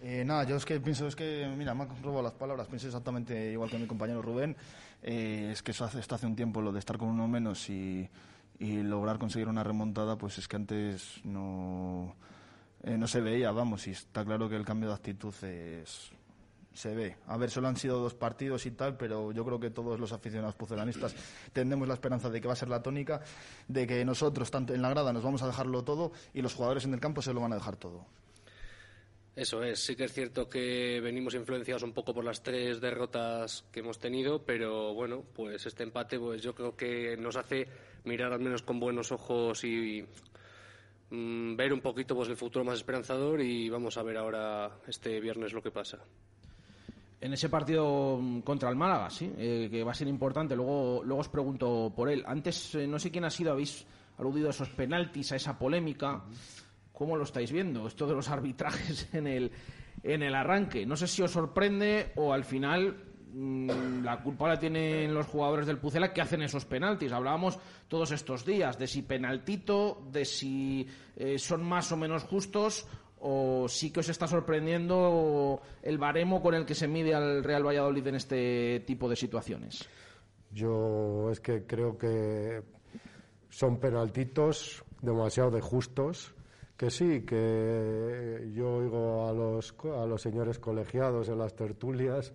[0.00, 2.86] Eh, nada, yo es que pienso, es que, mira, me han robado las palabras, pienso
[2.86, 4.56] exactamente igual que mi compañero Rubén,
[5.02, 7.68] eh, es que eso hace, esto hace un tiempo, lo de estar con uno menos
[7.68, 8.08] y,
[8.58, 12.16] lograr conseguir una remontada, pues es que antes no,
[12.82, 16.12] eh, no se veía, vamos, y está claro que el cambio de actitud es,
[16.72, 17.16] se ve.
[17.26, 20.12] A ver, solo han sido dos partidos y tal, pero yo creo que todos los
[20.12, 21.14] aficionados pucelanistas
[21.52, 23.20] tenemos la esperanza de que va a ser la tónica,
[23.66, 26.84] de que nosotros, tanto en la grada, nos vamos a dejarlo todo y los jugadores
[26.84, 28.06] en el campo se lo van a dejar todo.
[29.34, 33.64] Eso es, sí que es cierto que venimos influenciados un poco por las tres derrotas
[33.70, 37.68] que hemos tenido, pero bueno, pues este empate pues yo creo que nos hace
[38.04, 40.04] mirar al menos con buenos ojos y,
[41.10, 45.20] mm, ver un poquito pues el futuro más esperanzador y vamos a ver ahora este
[45.20, 45.98] viernes lo que pasa.
[47.20, 51.02] En ese partido mm, contra el Málaga, sí, eh, que va a ser importante, luego,
[51.04, 52.22] luego os pregunto por él.
[52.26, 53.84] Antes, eh, no sé quién ha sido, habéis
[54.18, 56.22] aludido a esos penaltis, a esa polémica.
[56.92, 57.86] ¿Cómo lo estáis viendo?
[57.86, 59.50] Esto de los arbitrajes en el,
[60.02, 60.86] en el arranque.
[60.86, 65.78] No sé si os sorprende o al final la culpa la tienen los jugadores del
[65.78, 67.12] Pucela que hacen esos penaltis.
[67.12, 70.86] Hablábamos todos estos días de si penaltito, de si
[71.16, 72.86] eh, son más o menos justos
[73.20, 77.66] o sí que os está sorprendiendo el baremo con el que se mide al Real
[77.66, 79.88] Valladolid en este tipo de situaciones.
[80.50, 82.62] Yo es que creo que
[83.50, 86.34] son penaltitos demasiado de justos
[86.76, 92.32] que sí, que yo oigo a los, a los señores colegiados en las tertulias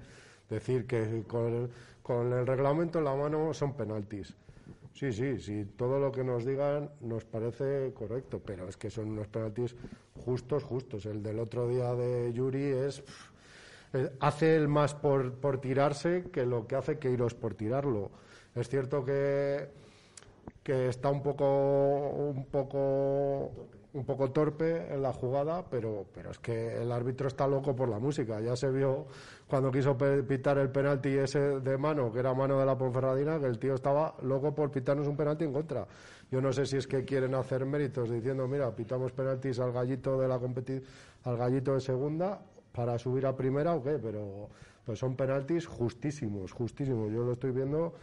[0.54, 4.36] decir que con el, reglamento en la mano son penaltis.
[4.94, 9.10] Sí, sí, sí, todo lo que nos digan nos parece correcto, pero es que son
[9.10, 9.76] unos penaltis
[10.24, 11.06] justos, justos.
[11.06, 13.04] El del otro día de Yuri es.
[14.20, 18.10] Hace el más por, por tirarse que lo que hace que iros por tirarlo.
[18.56, 19.70] Es cierto que,
[20.64, 23.52] que está un poco, un poco
[23.94, 27.90] un poco torpe en la jugada, pero, pero es que el árbitro está loco por
[27.90, 28.42] la música.
[28.42, 29.06] Ya se vio
[29.54, 33.46] cuando quiso pitar el penalti ese de mano, que era mano de la Ponferradina, que
[33.46, 35.86] el tío estaba loco por pitarnos un penalti en contra.
[36.32, 40.20] Yo no sé si es que quieren hacer méritos diciendo, mira, pitamos penaltis al gallito
[40.20, 40.40] de la
[41.26, 44.50] al gallito de segunda para subir a primera o qué, pero
[44.84, 47.12] pues son penaltis justísimos, justísimos.
[47.12, 47.94] Yo lo estoy viendo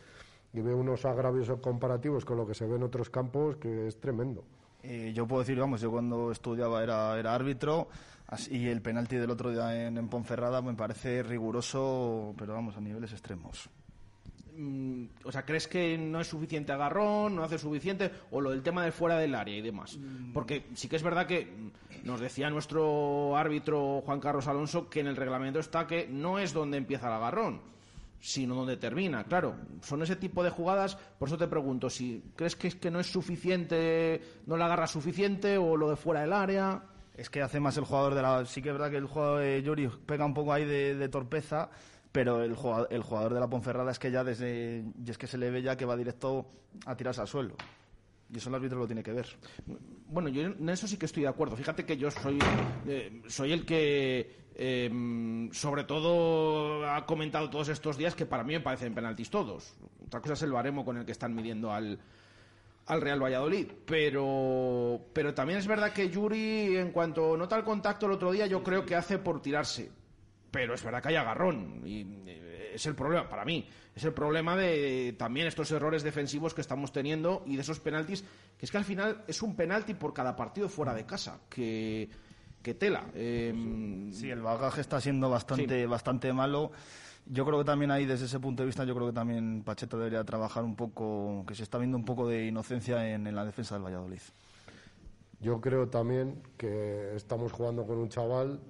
[0.53, 3.99] y veo unos agravios comparativos con lo que se ve en otros campos que es
[3.99, 4.45] tremendo.
[4.85, 7.89] Eh, yo puedo decir, vamos, yo cuando estudiaba era, era árbitro
[8.51, 13.13] y el penalti del otro día en, Ponferrada me parece riguroso, pero vamos, a niveles
[13.13, 13.69] extremos.
[14.57, 18.63] mm, o sea, ¿crees que no es suficiente agarrón, no hace suficiente, o lo del
[18.63, 19.99] tema de fuera del área y demás?
[20.33, 25.01] Porque sí que es verdad que mm, nos decía nuestro árbitro Juan Carlos Alonso que
[25.01, 27.61] en el reglamento está que no es donde empieza el agarrón,
[28.21, 29.25] sino donde termina.
[29.25, 32.91] Claro, son ese tipo de jugadas, por eso te pregunto, si crees que es que
[32.91, 36.83] no es suficiente, no la agarra suficiente, o lo de fuera del área.
[37.21, 38.47] Es que hace más el jugador de la.
[38.47, 41.69] Sí que es verdad que el jugador de Yuri pega un poco ahí de, torpeza,
[42.11, 44.83] pero el jugador, el jugador de la Ponferrada es que ya desde.
[45.05, 46.47] Y es que se le ve ya que va directo
[46.87, 47.57] a tirarse al suelo.
[48.33, 49.27] Y eso el árbitro lo tiene que ver.
[50.07, 51.57] Bueno, yo en eso sí que estoy de acuerdo.
[51.57, 52.39] Fíjate que yo soy,
[52.87, 58.55] eh, soy el que, eh, sobre todo, ha comentado todos estos días que para mí
[58.55, 59.77] me parecen penaltis todos.
[60.07, 61.99] Otra cosa es el baremo con el que están midiendo al,
[62.91, 63.69] al Real Valladolid.
[63.87, 68.47] Pero, pero también es verdad que Yuri, en cuanto nota el contacto el otro día,
[68.47, 69.91] yo creo que hace por tirarse.
[70.51, 71.83] Pero es verdad que hay agarrón.
[71.85, 76.53] Y eh, es el problema, para mí, es el problema de también estos errores defensivos
[76.53, 78.25] que estamos teniendo y de esos penaltis,
[78.59, 81.39] que es que al final es un penalti por cada partido fuera de casa.
[81.49, 82.09] Que,
[82.61, 83.07] que tela.
[83.15, 83.55] Eh,
[84.13, 86.73] Sí, el bagaje está siendo bastante, bastante malo.
[87.27, 89.97] Yo creo que también ahí, desde ese punto de vista, yo creo que también Pacheta
[89.97, 93.45] debería trabajar un poco, que se está viendo un poco de inocencia en, en la
[93.45, 94.21] defensa del Valladolid.
[95.41, 98.61] Yo creo también que estamos jugando con un chaval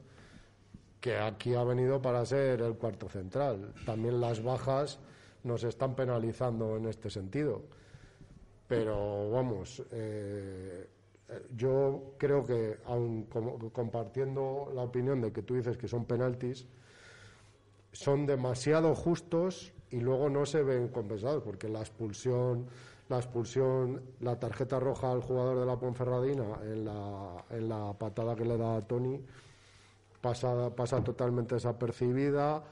[1.01, 3.73] que aquí ha venido para ser el cuarto central.
[3.87, 4.99] También las bajas
[5.43, 7.63] nos están penalizando en este sentido.
[8.69, 10.89] Pero vamos, eh,
[11.57, 13.25] yo creo que, aun
[13.73, 16.67] compartiendo la opinión de que tú dices que son penaltis,
[17.93, 22.67] son demasiado justos y luego no se ven compensados porque la expulsión
[23.09, 28.37] la expulsión la tarjeta roja al jugador de la Ponferradina en la, en la patada
[28.37, 29.21] que le da a Tony
[30.21, 32.63] pasa, pasa totalmente desapercibida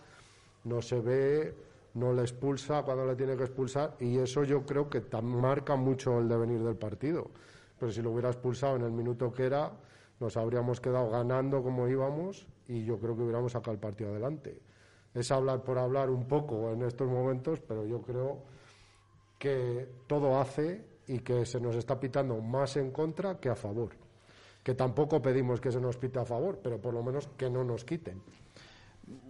[0.65, 1.55] no se ve
[1.95, 6.19] no le expulsa cuando le tiene que expulsar y eso yo creo que marca mucho
[6.19, 7.31] el devenir del partido.
[7.79, 9.73] Pero si lo hubiera expulsado en el minuto que era
[10.21, 14.61] nos habríamos quedado ganando como íbamos y yo creo que hubiéramos sacado el partido adelante
[15.15, 18.43] es hablar por hablar un poco en estos momentos, pero yo creo
[19.39, 23.91] que todo hace y que se nos está pitando más en contra que a favor.
[24.63, 27.65] Que tampoco pedimos que se nos pite a favor, pero por lo menos que no
[27.65, 28.21] nos quiten.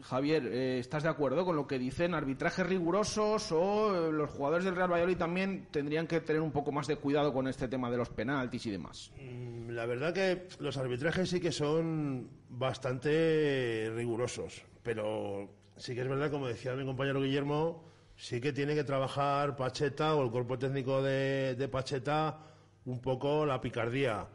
[0.02, 2.14] Javier, eh, ¿estás de acuerdo con lo que dicen?
[2.14, 6.72] ¿Arbitrajes rigurosos o eh, los jugadores del Real Valladolid también tendrían que tener un poco
[6.72, 9.12] más de cuidado con este tema de los penaltis y demás?
[9.20, 16.08] Mm, La verdad que los arbitrajes sí que son bastante rigurosos, pero sí que es
[16.08, 17.84] verdad, como decía mi compañero Guillermo,
[18.16, 22.38] sí que tiene que trabajar Pacheta o el cuerpo técnico de, Pacheta
[22.84, 24.26] un poco la picardía,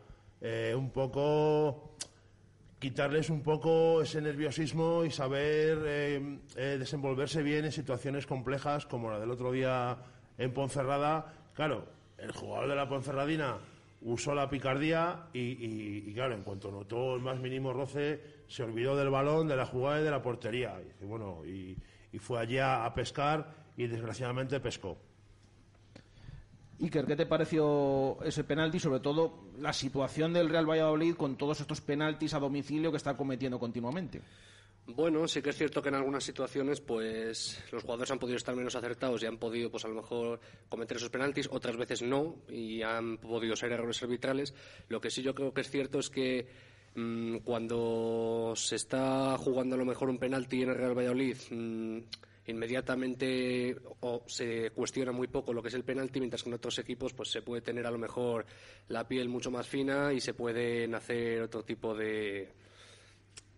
[0.41, 1.95] eh, un poco
[2.79, 9.09] quitarles un poco ese nerviosismo y saber eh, eh, desenvolverse bien en situaciones complejas como
[9.09, 9.97] la del otro día
[10.37, 11.33] en Ponferrada.
[11.53, 11.85] Claro,
[12.17, 13.57] el jugador de la Ponferradina
[14.03, 19.09] usó la picardía y, claro, en cuanto notó el más mínimo roce, se olvidó del
[19.09, 20.79] balón, de la jugada y de la portería.
[21.01, 21.77] Y, bueno, y,
[22.19, 24.97] fue allí a, a pescar y desgraciadamente pescó.
[26.79, 28.79] Iker, ¿qué te pareció ese penalti?
[28.79, 33.15] Sobre todo la situación del Real Valladolid con todos estos penaltis a domicilio que está
[33.15, 34.21] cometiendo continuamente.
[34.85, 38.53] Bueno, sí que es cierto que en algunas situaciones, pues los jugadores han podido estar
[38.53, 42.35] menos acertados y han podido, pues a lo mejor cometer esos penaltis, otras veces no
[42.49, 44.53] y han podido ser errores arbitrales.
[44.89, 46.47] Lo que sí yo creo que es cierto es que
[46.95, 51.99] mm, cuando se está jugando a lo mejor un penalti en el Real Valladolid, mm,
[52.47, 56.77] inmediatamente o se cuestiona muy poco lo que es el penalti, mientras que en otros
[56.79, 58.45] equipos pues se puede tener a lo mejor
[58.89, 62.62] la piel mucho más fina y se pueden hacer otro tipo de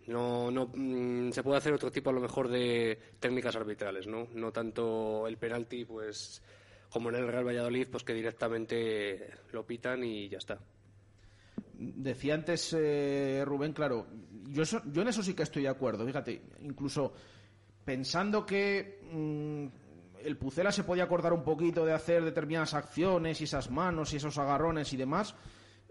[0.07, 4.27] no, no mm, se puede hacer otro tipo a lo mejor de técnicas arbitrales, ¿no?
[4.33, 6.41] No tanto el penalti, pues
[6.89, 10.59] como en el Real Valladolid, pues que directamente lo pitan y ya está.
[11.77, 14.07] Decía antes eh, Rubén, claro,
[14.49, 16.05] yo, eso- yo en eso sí que estoy de acuerdo.
[16.05, 17.13] Fíjate, incluso
[17.83, 19.65] pensando que mm,
[20.25, 24.17] el Pucela se podía acordar un poquito de hacer determinadas acciones y esas manos y
[24.17, 25.35] esos agarrones y demás,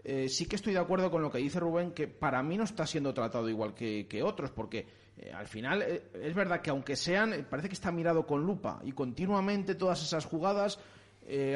[0.07, 2.63] eh, sí que estoy de acuerdo con lo que dice Rubén, que para mí no
[2.63, 4.85] está siendo tratado igual que, otros, porque
[5.17, 8.45] eh, al final eh, es verdad que aunque sean, eh, parece que está mirado con
[8.45, 10.79] lupa y continuamente todas esas jugadas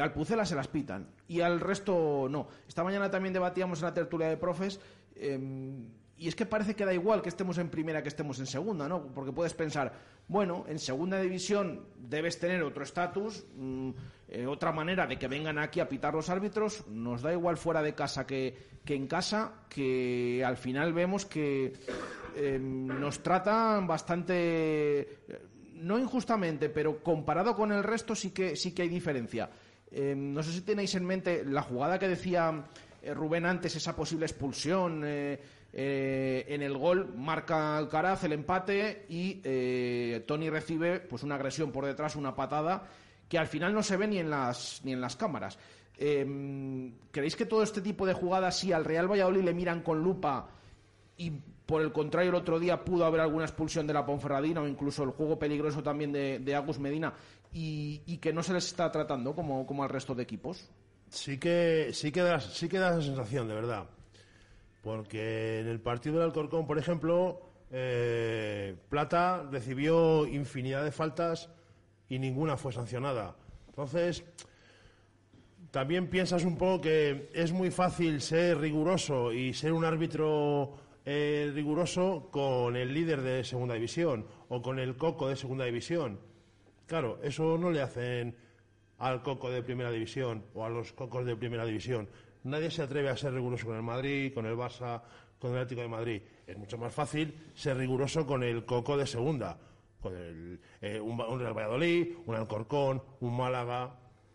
[0.02, 2.48] al Pucela se las pitan y al resto no.
[2.68, 4.80] Esta mañana también debatíamos en la tertulia de profes
[5.20, 5.40] eh,
[6.18, 8.90] y es que parece que da igual que estemos en primera que estemos en segunda,
[8.90, 9.08] ¿no?
[9.14, 9.94] Porque puedes pensar,
[10.28, 13.92] bueno, en segunda división debes tener otro estatus, mm,
[14.32, 17.82] eh, otra manera de que vengan aquí a pitar los árbitros, nos da igual fuera
[17.82, 21.74] de casa que, que en casa, que al final vemos que
[22.36, 25.00] eh, nos tratan bastante...
[25.28, 25.42] eh,
[25.76, 29.50] no injustamente, pero comparado con el resto sí que, sí que hay diferencia.
[29.90, 32.66] Eh, no sé si tenéis en mente la jugada que decía
[33.02, 35.04] eh, Rubén antes, esa posible expulsión.
[35.72, 39.36] En el gol marca Alcaraz el empate y
[40.26, 42.88] Tony recibe pues una agresión por detrás, una patada
[43.30, 45.58] que al final no se ve ni en las, ni en las cámaras.
[45.96, 50.50] ¿Creéis que todo este tipo de jugadas, si al Real Valladolid le miran con lupa
[51.18, 51.32] y
[51.70, 55.04] por el contrario, el otro día pudo haber alguna expulsión de la Ponferradina o incluso
[55.04, 57.14] el juego peligroso también de, Agus Medina
[57.54, 60.68] y, que no se les está tratando como, como al resto de equipos.
[61.10, 63.86] Sí que, sí, que da, sí esa sensación, de verdad.
[64.82, 67.40] Porque en el partido del Alcorcón, por ejemplo,
[67.70, 71.50] eh, Plata recibió infinidad de faltas
[72.10, 73.36] y ninguna fue sancionada.
[73.68, 74.26] Entonces,
[75.72, 80.74] también piensas un poco que es muy fácil ser riguroso y ser un árbitro
[81.06, 86.20] eh, riguroso con el líder de segunda división o con el coco de segunda división.
[86.88, 88.36] Claro, eso no le hacen
[88.98, 92.10] al coco de primera división o a los cocos de primera división.
[92.44, 95.02] Nadie se atreve a ser riguroso con el Madrid, con el Barça,
[95.40, 96.22] con el Atlético de Madrid.
[96.48, 99.58] Es mucho más fácil ser riguroso con el coco de segunda,
[100.00, 103.86] con el, eh, un, Real Valladolid, un Alcorcón, un Málaga.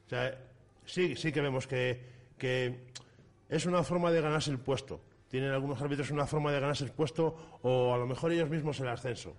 [0.07, 0.38] O sea,
[0.85, 2.00] sí, sí que vemos que,
[2.38, 2.87] que
[3.48, 5.00] es una forma de ganarse el puesto
[5.35, 8.79] tienen algunos árbitros una forma de ganarse el puesto o a lo mejor ellos mismos
[8.79, 9.35] el ascenso.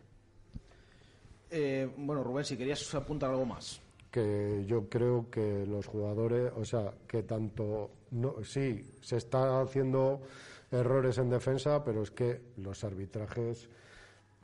[1.50, 3.80] Eh, bueno, Rubén, si querías apuntar algo más.
[4.12, 10.22] Que yo creo que los jugadores, o sea, que tanto, no, sí, se está haciendo
[10.70, 13.70] errores en defensa, pero es que los arbitrajes,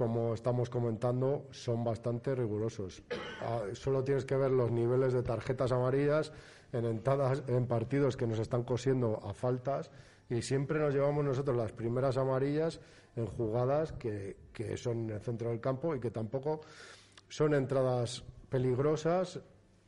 [0.01, 3.03] como estamos comentando, son bastante rigurosos.
[3.39, 6.33] Ah, solo tienes que ver los niveles de tarjetas amarillas
[6.73, 9.91] en, entradas, en partidos que nos están cosiendo a faltas
[10.27, 12.79] y siempre nos llevamos nosotros las primeras amarillas
[13.15, 16.61] en jugadas que, que son en el centro del campo y que tampoco
[17.29, 19.39] son entradas peligrosas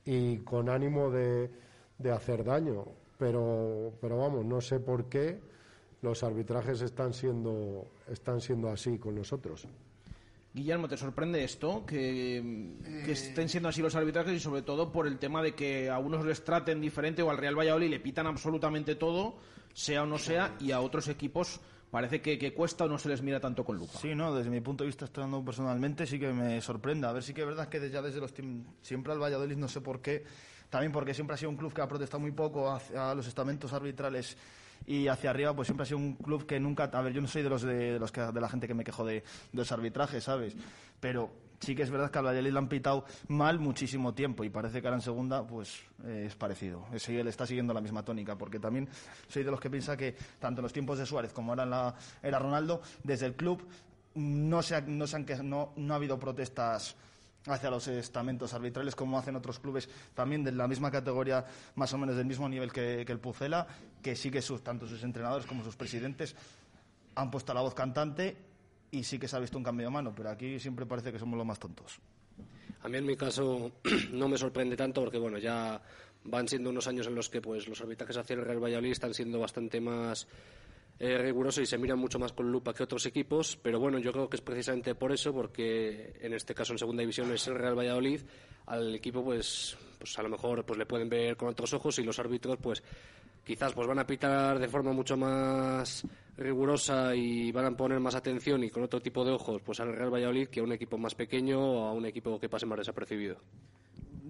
[0.06, 1.49] y con ánimo de,
[1.97, 2.86] de hacer daño.
[3.17, 5.41] Pero, pero vamos, no sé por qué
[6.04, 9.67] los arbitrajes están siendo, están siendo así con nosotros.
[10.54, 11.84] Guillermo, ¿te sorprende esto?
[11.86, 13.12] Que, que, eh.
[13.12, 16.24] estén siendo así los arbitrajes y sobre todo por el tema de que a unos
[16.26, 19.38] les traten diferente o al Real Valladolid le pitan absolutamente todo
[19.74, 23.22] sea o no sea, y a otros equipos parece que, cuesta o no se les
[23.22, 24.00] mira tanto con lupa.
[24.00, 27.08] Sí, no, desde mi punto de vista, estando personalmente, sí que me sorprende.
[27.08, 28.34] A ver, sí que es verdad que ya desde los
[28.82, 30.24] siempre al Valladolid, no sé por qué,
[30.70, 33.74] también porque siempre ha sido un club que ha protestado muy poco a los estamentos
[33.74, 34.38] arbitrales
[34.86, 37.28] y hacia arriba pues siempre ha sido un club que nunca a ver yo no
[37.28, 40.24] soy de los de los que de la gente que me quejo de, los arbitrajes
[40.24, 40.56] sabes
[41.00, 44.50] pero sí que es verdad que al Valladolid le han pitado mal muchísimo tiempo y
[44.50, 46.86] parece que ahora en segunda pues eh, es parecido.
[46.91, 48.89] Él está siguiendo la misma tónica porque también
[49.28, 51.96] soy de los que piensa que tanto en los tiempos de Suárez como ahora la
[52.22, 53.65] era Ronaldo desde el club
[54.15, 56.96] no se no se han no, no ha habido protestas
[57.47, 61.97] hacia los estamentos arbitrales, como hacen otros clubes también de la misma categoría, más o
[61.97, 63.67] menos del mismo nivel que, el Pucela,
[64.01, 66.36] que sí que sus, tanto sus entrenadores como sus presidentes
[67.15, 68.36] han puesto la voz cantante
[68.91, 71.19] y sí que se ha visto un cambio de mano, pero aquí siempre parece que
[71.19, 71.99] somos los más tontos.
[72.82, 73.71] A mí en mi caso
[74.12, 75.82] no me sorprende tanto porque bueno, ya
[76.25, 79.13] van siendo unos años en los que pues los arbitrajes hacia el Real Valladolid están
[79.13, 80.27] siendo bastante más
[81.04, 84.13] eh, riguroso y se mira mucho más con lupa que otros equipos, pero bueno, yo
[84.13, 87.56] creo que es precisamente por eso, porque en este caso en segunda división es el
[87.56, 88.22] Real Valladolid,
[88.68, 92.04] al equipo pues, pues a lo mejor pues le pueden ver con otros ojos y
[92.04, 92.82] los árbitros pues
[93.44, 98.16] quizás pues van a pitar de forma mucho más rigurosa y van a poner más
[98.16, 100.98] atención y con otro tipo de ojos pues al Real Valladolid que a un equipo
[100.98, 103.36] más pequeño o a un equipo que pase más desapercibido.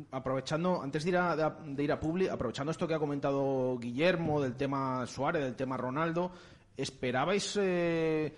[0.10, 4.42] Aprovechando, antes de ir a, de, ir a Publi, aprovechando esto que ha comentado Guillermo
[4.42, 6.32] del tema Suárez, del tema Ronaldo,
[6.78, 8.34] ¿esperabais eh,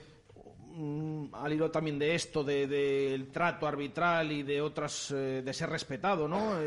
[0.76, 5.70] mm, al hilo también de esto, del trato arbitral y de otras, eh, de ser
[5.70, 6.60] respetado, ¿no?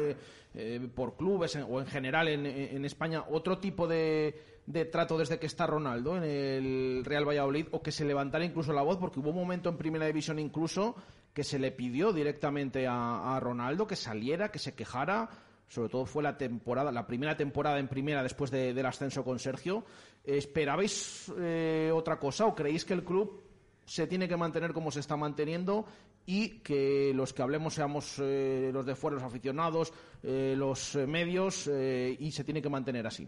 [0.55, 5.39] Eh, por clubes o en general en, en España, otro tipo de, de, trato desde
[5.39, 9.21] que está Ronaldo en el Real Valladolid o que se levantara incluso la voz, porque
[9.21, 10.97] hubo un momento en Primera División incluso
[11.39, 15.31] que se le pidió directamente a, Ronaldo que saliera, que se quejara.
[15.69, 19.85] Sobre todo fue la temporada, la primera temporada en primera después del ascenso con Sergio.
[20.25, 23.43] ¿Esperabais eh, otra cosa o creéis que el club
[23.87, 25.87] se tiene que mantener como se está manteniendo
[26.27, 31.67] y que los que hablemos seamos eh, los de fuera, los aficionados, eh, los medios
[31.67, 33.27] y se tiene que mantener así?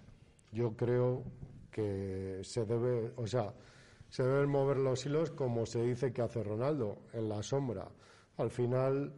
[0.53, 1.25] Yo creo
[1.71, 3.55] que se debe, o sea,
[4.11, 7.89] se deben mover los hilos como se dice que hace Ronaldo, en la sombra.
[8.37, 9.15] Al final,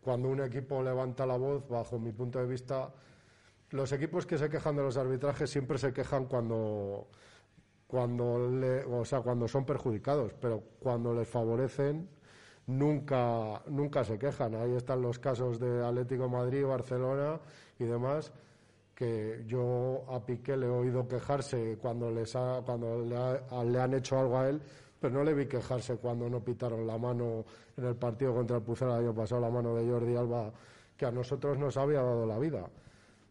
[0.00, 2.92] cuando un equipo levanta la voz, bajo mi punto de vista,
[3.70, 7.08] los equipos que se quejan de los arbitrajes siempre se quejan cuando,
[7.86, 8.50] cuando,
[8.90, 12.08] o sea, cuando son perjudicados, pero cuando les favorecen
[12.66, 14.54] nunca, nunca se quejan.
[14.54, 17.40] Ahí están los casos de Atlético Madrid, Barcelona
[17.78, 18.32] y demás,
[18.94, 22.32] que yo a Piqué le he oído quejarse cuando, les
[22.64, 24.60] cuando le, han hecho algo a él,
[24.98, 27.44] pero no le vi quejarse cuando no pitaron la mano
[27.76, 30.52] en el partido contra el Pucela el año pasado, la mano de Jordi Alba,
[30.96, 32.66] que a nosotros nos había dado la vida.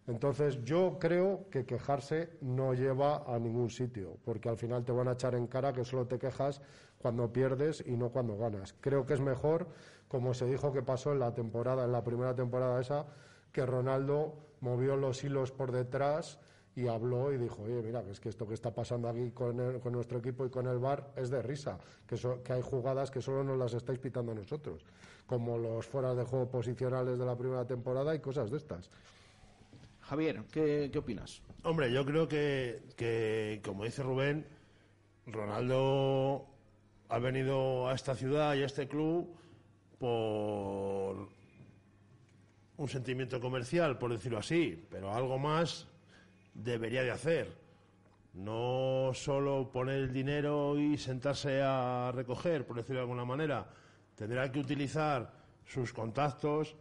[0.08, 5.08] Entonces yo creo que quejarse no lleva a ningún sitio, porque al final te van
[5.08, 6.62] a echar en cara que solo te quejas
[6.99, 8.76] cuando pierdes y no cuando ganas.
[8.82, 9.68] Creo que es mejor,
[10.08, 13.08] como se dijo que pasó en la temporada, en la primera temporada esa,
[13.51, 16.39] que Ronaldo movió los hilos por detrás
[16.76, 19.56] y habló y dijo, oye, mira, es que esto que está pasando aquí con,
[19.91, 23.43] nuestro equipo y con el VAR es de risa, que, que hay jugadas que solo
[23.43, 24.86] nos las estáis pitando a nosotros,
[25.26, 28.89] como los fueras de juego posicionales de la primera temporada y cosas de estas.
[30.10, 31.41] Javier, ¿qué, opinas?
[31.64, 34.45] Hombre, yo creo que, que, como dice Rubén,
[35.26, 36.45] Ronaldo
[37.10, 39.36] ha venido a esta ciudad y a este club
[39.97, 41.28] por
[42.78, 45.88] un sentimiento comercial, por decirlo así, pero algo más
[46.53, 47.58] debería de hacer.
[48.34, 53.68] No solo poner el dinero y sentarse a recoger, por decirlo de alguna manera.
[54.14, 55.34] Tendrá que utilizar
[55.66, 56.76] sus contactos,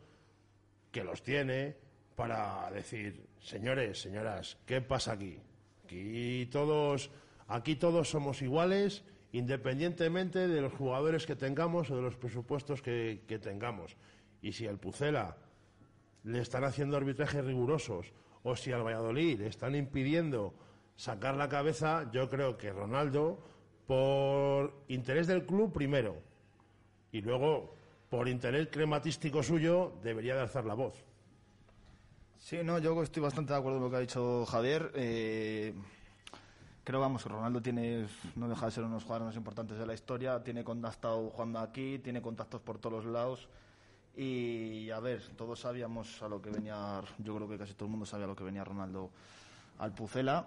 [0.91, 1.84] que los tiene,
[2.17, 5.39] para decir, señores, señoras, ¿qué pasa aquí?
[5.85, 7.11] Aquí todos,
[7.49, 13.23] aquí todos somos iguales, independientemente de los jugadores que tengamos o de los presupuestos que,
[13.27, 13.97] que tengamos.
[14.41, 15.37] Y si el Pucela
[16.23, 18.13] le están haciendo arbitrajes rigurosos
[18.43, 20.55] o si al Valladolid le están impidiendo
[20.97, 23.43] sacar la cabeza, yo creo que Ronaldo,
[23.87, 26.17] por interés del club primero
[27.11, 27.75] y luego
[28.09, 31.05] por interés crematístico suyo, debería de alzar la voz.
[32.39, 34.93] Sí, no, yo estoy bastante de acuerdo con lo que ha dicho Javier.
[34.95, 35.75] Eh,
[36.85, 38.07] creo, vamos, que Ronaldo tiene,
[38.37, 41.31] no deja de ser uno de los jugadores más importantes de la historia, tiene contacto
[41.31, 43.49] jugando aquí, tiene contactos por todos los lados.
[44.17, 47.91] Y a ver, todos sabíamos a lo que venía, yo creo que casi todo el
[47.91, 49.11] mundo sabía a lo que venía Ronaldo
[49.79, 50.47] al Pucela,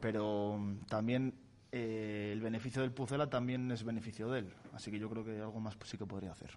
[0.00, 0.58] pero
[0.88, 1.34] también
[1.70, 4.52] eh, el beneficio del Pucela también es beneficio de él.
[4.72, 6.50] Así que yo creo que algo más sí que podría hacer.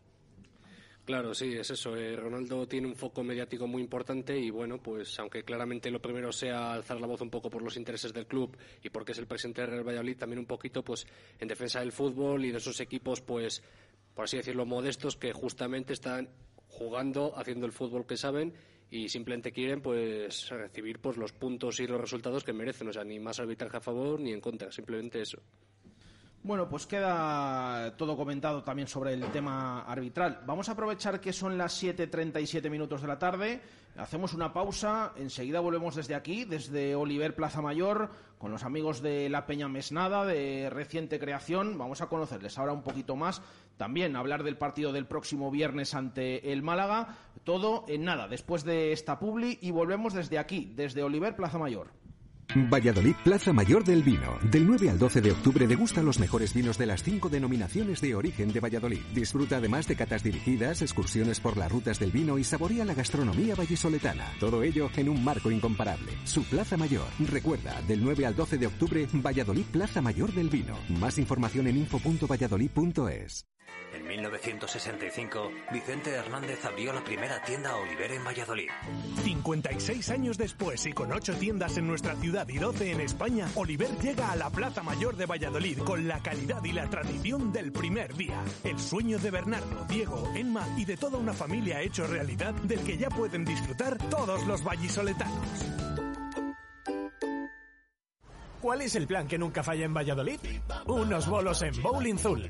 [1.07, 1.95] Claro, sí, es eso.
[1.95, 6.33] Eh, Ronaldo tiene un foco mediático muy importante y bueno, pues aunque claramente lo primero
[6.33, 9.25] sea alzar la voz un poco por los intereses del club y porque es el
[9.25, 11.07] presidente del Real Valladolid, también un poquito pues
[11.39, 13.63] en defensa del fútbol y de esos equipos pues
[14.13, 16.27] por así decirlo modestos que justamente están
[16.67, 18.53] jugando, haciendo el fútbol que saben
[18.91, 23.05] y simplemente quieren pues recibir pues los puntos y los resultados que merecen, o sea,
[23.05, 25.41] ni más arbitraje a favor ni en contra, simplemente eso.
[26.47, 30.43] Bueno, pues queda todo comentado también sobre el tema arbitral.
[30.45, 33.61] Vamos a aprovechar que son las 7.37 minutos de la tarde.
[33.97, 35.11] Hacemos una pausa.
[35.17, 40.23] Enseguida volvemos desde aquí, desde Oliver Plaza Mayor, con los amigos de La Peña Mesnada,
[40.23, 41.77] de reciente creación.
[41.77, 43.41] Vamos a conocerles ahora un poquito más.
[43.75, 47.17] También hablar del partido del próximo viernes ante el Málaga.
[47.43, 49.59] Todo en nada, después de esta publi.
[49.61, 52.06] Y volvemos desde aquí, desde Oliver Plaza Mayor.
[52.55, 54.37] Valladolid Plaza Mayor del Vino.
[54.41, 58.15] Del 9 al 12 de octubre degusta los mejores vinos de las cinco denominaciones de
[58.15, 59.01] origen de Valladolid.
[59.13, 63.55] Disfruta además de catas dirigidas, excursiones por las rutas del vino y saborea la gastronomía
[63.55, 64.25] vallisoletana.
[64.39, 66.11] Todo ello en un marco incomparable.
[66.23, 67.07] Su Plaza Mayor.
[67.19, 70.77] Recuerda, del 9 al 12 de octubre, Valladolid Plaza Mayor del Vino.
[70.89, 73.45] Más información en info.valladolid.es.
[73.93, 78.69] En 1965, Vicente Hernández abrió la primera tienda Oliver en Valladolid.
[79.23, 83.89] 56 años después y con 8 tiendas en nuestra ciudad y 12 en España, Oliver
[83.99, 88.13] llega a la Plaza Mayor de Valladolid con la calidad y la tradición del primer
[88.15, 88.43] día.
[88.63, 92.97] El sueño de Bernardo, Diego, Emma y de toda una familia hecho realidad del que
[92.97, 95.65] ya pueden disfrutar todos los vallisoletanos.
[98.61, 100.39] ¿Cuál es el plan que nunca falla en Valladolid?
[100.87, 102.49] Unos bolos en Bowling Zul.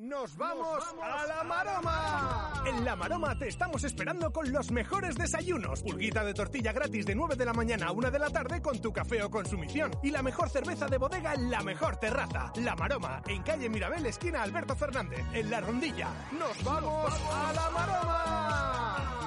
[0.00, 2.64] ¡Nos vamos, a la Maroma!
[2.64, 5.82] En la Maroma te estamos esperando con los mejores desayunos.
[5.82, 8.80] Pulguita de tortilla gratis de 9 de la mañana a 1 de la tarde con
[8.80, 9.90] tu café o consumición.
[10.02, 12.50] Y la mejor cerveza de bodega en la mejor terraza.
[12.56, 16.08] La Maroma, en calle Mirabel, esquina Alberto Fernández, en La Rondilla.
[16.32, 19.19] ¡Nos vamos a la Maroma!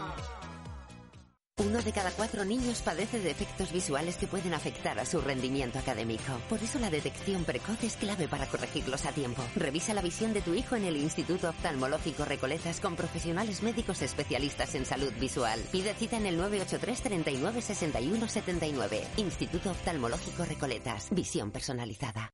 [1.60, 5.78] Uno de cada cuatro niños padece de efectos visuales que pueden afectar a su rendimiento
[5.78, 6.24] académico.
[6.50, 9.44] Por eso la detección precoz es clave para corregirlos a tiempo.
[9.56, 14.74] Revisa la visión de tu hijo en el Instituto Oftalmológico Recoletas con profesionales médicos especialistas
[14.74, 15.60] en salud visual.
[15.72, 19.04] Pide cita en el 983 39 61 79.
[19.18, 21.10] Instituto Oftalmológico Recoletas.
[21.12, 22.34] Visión personalizada.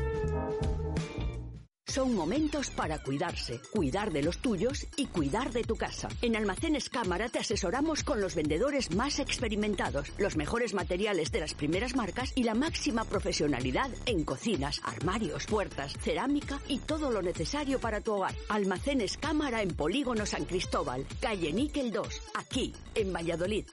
[1.91, 6.07] Son momentos para cuidarse, cuidar de los tuyos y cuidar de tu casa.
[6.21, 11.53] En Almacenes Cámara te asesoramos con los vendedores más experimentados, los mejores materiales de las
[11.53, 17.77] primeras marcas y la máxima profesionalidad en cocinas, armarios, puertas, cerámica y todo lo necesario
[17.77, 18.35] para tu hogar.
[18.47, 23.65] Almacenes Cámara en Polígono San Cristóbal, calle Níquel 2, aquí, en Valladolid.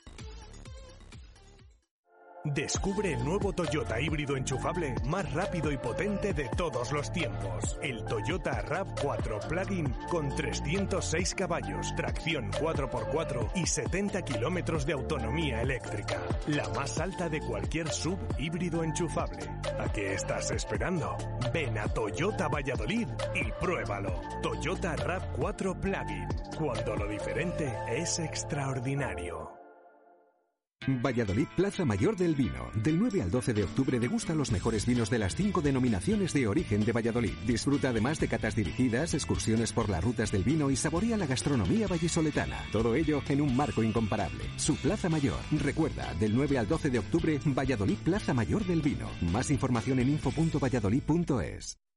[2.54, 7.78] Descubre el nuevo Toyota híbrido enchufable más rápido y potente de todos los tiempos.
[7.82, 16.20] El Toyota RAV4 Plug-in con 306 caballos, tracción 4x4 y 70 kilómetros de autonomía eléctrica.
[16.46, 19.46] La más alta de cualquier sub híbrido enchufable.
[19.78, 21.16] ¿A qué estás esperando?
[21.52, 24.22] Ven a Toyota Valladolid y pruébalo.
[24.42, 26.28] Toyota RAV4 Plug-in.
[26.56, 29.47] Cuando lo diferente es extraordinario.
[30.86, 32.70] Valladolid Plaza Mayor del Vino.
[32.74, 36.46] Del 9 al 12 de octubre degusta los mejores vinos de las cinco denominaciones de
[36.46, 37.34] origen de Valladolid.
[37.46, 41.86] Disfruta además de catas dirigidas, excursiones por las rutas del vino y saborea la gastronomía
[41.86, 42.58] vallisoletana.
[42.72, 44.44] Todo ello en un marco incomparable.
[44.56, 45.38] Su Plaza Mayor.
[45.52, 49.08] Recuerda, del 9 al 12 de octubre, Valladolid Plaza Mayor del Vino.
[49.32, 51.87] Más información en info.valladolid.es.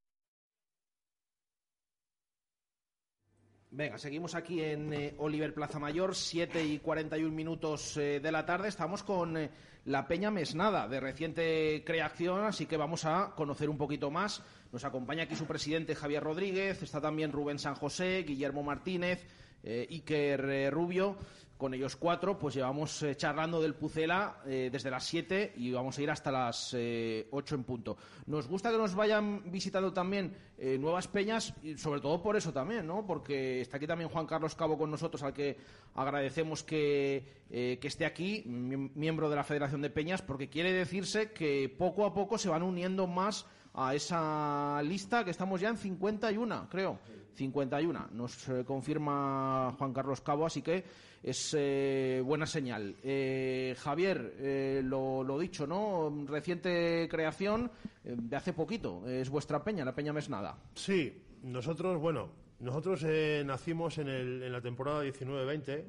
[3.73, 8.45] Venga, seguimos aquí en eh, Oliver Plaza Mayor, 7 y 41 minutos eh, de la
[8.45, 8.67] tarde.
[8.67, 9.49] Estamos con eh,
[9.85, 14.43] la Peña Mesnada, de reciente creación, así que vamos a conocer un poquito más.
[14.73, 19.25] Nos acompaña aquí su presidente Javier Rodríguez, está también Rubén San José, Guillermo Martínez,
[19.63, 21.17] Iker Rubio
[21.61, 25.95] con ellos cuatro, pues llevamos eh, charlando del Pucela eh, desde las 7 y vamos
[25.95, 27.97] a ir hasta las eh, 8 en punto.
[28.25, 32.51] Nos gusta que nos vayan visitando también eh, nuevas peñas, y sobre todo por eso
[32.51, 33.05] también, ¿no?
[33.05, 35.55] Porque está aquí también Juan Carlos Cabo con nosotros, al que
[35.93, 42.07] agradecemos que esté aquí, miembro de la Federación de Peñas, porque quiere decirse que poco
[42.07, 46.99] a poco se van uniendo más a esa lista que estamos ya en 51, creo.
[47.33, 48.09] 51.
[48.11, 50.83] Nos confirma Juan Carlos Cabo, así que
[51.23, 52.95] es eh, buena señal.
[53.03, 56.25] Eh, Javier, eh, lo, lo, dicho, ¿no?
[56.25, 57.71] Reciente creación
[58.03, 59.07] de hace poquito.
[59.07, 60.57] Es vuestra peña, la Peña Mesnada.
[60.73, 63.05] Sí, nosotros, bueno, nosotros
[63.45, 65.85] nacimos en, el, en la temporada 19-20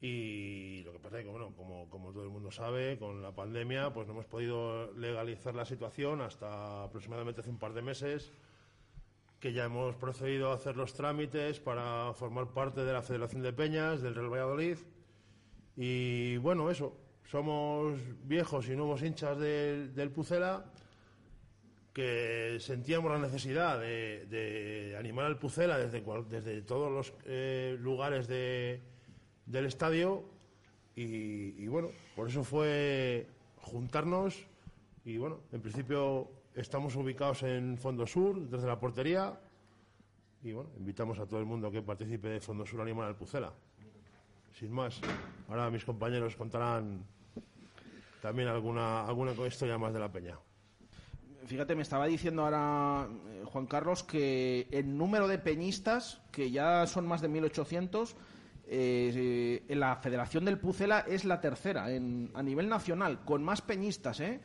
[0.00, 3.32] y lo que pasa es que, bueno, como, como todo el mundo sabe, con la
[3.32, 8.32] pandemia, pues no hemos podido legalizar la situación hasta aproximadamente hace un par de meses
[9.40, 13.52] que ya hemos procedido a hacer los trámites para formar parte de la Federación de
[13.52, 14.78] Peñas del Real Valladolid.
[15.76, 20.64] Y bueno, eso, somos viejos y nuevos hinchas del, Pucela
[21.92, 28.28] que sentíamos la necesidad de, animar al Pucela desde, desde todos los eh, lugares
[29.48, 30.24] del estadio
[30.94, 33.26] y, y bueno, por eso fue
[33.56, 34.46] juntarnos
[35.04, 39.38] y bueno, en principio Estamos ubicados en Fondo Sur, desde la portería.
[40.42, 43.52] Y bueno, invitamos a todo el mundo que participe de Fondo Sur Animal al Pucela.
[44.58, 45.00] Sin más,
[45.48, 47.04] ahora mis compañeros contarán
[48.20, 50.36] también alguna, alguna historia más de la peña.
[51.46, 56.88] Fíjate, me estaba diciendo ahora eh, Juan Carlos que el número de peñistas, que ya
[56.88, 58.16] son más de 1800,
[58.70, 64.20] eh, en la Federación del Pucela es la tercera a nivel nacional, con más peñistas,
[64.20, 64.40] ¿eh?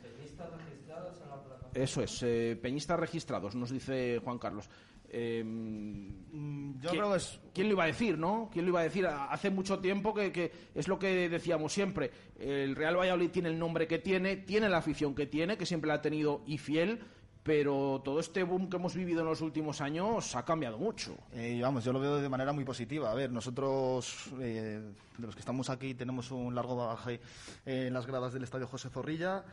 [1.74, 4.70] Eso es, eh, peñistas registrados, nos dice Juan Carlos.
[5.10, 7.40] Em, Yo creo que es...
[7.52, 8.48] ¿Quién lo iba a decir, no?
[8.52, 9.06] ¿Quién lo iba a decir?
[9.06, 12.10] Hace mucho tiempo que, es lo que decíamos siempre.
[12.38, 15.88] El Real Valladolid tiene el nombre que tiene, tiene la afición que tiene, que siempre
[15.88, 17.00] la ha tenido y fiel,
[17.44, 21.14] pero todo este boom que hemos vivido en los últimos años ha cambiado mucho.
[21.34, 23.12] Eh, vamos, yo lo veo de manera muy positiva.
[23.12, 24.80] A ver, nosotros, eh,
[25.18, 27.20] de los que estamos aquí, tenemos un largo bagaje
[27.66, 29.44] en las gradas del Estadio José Zorrilla.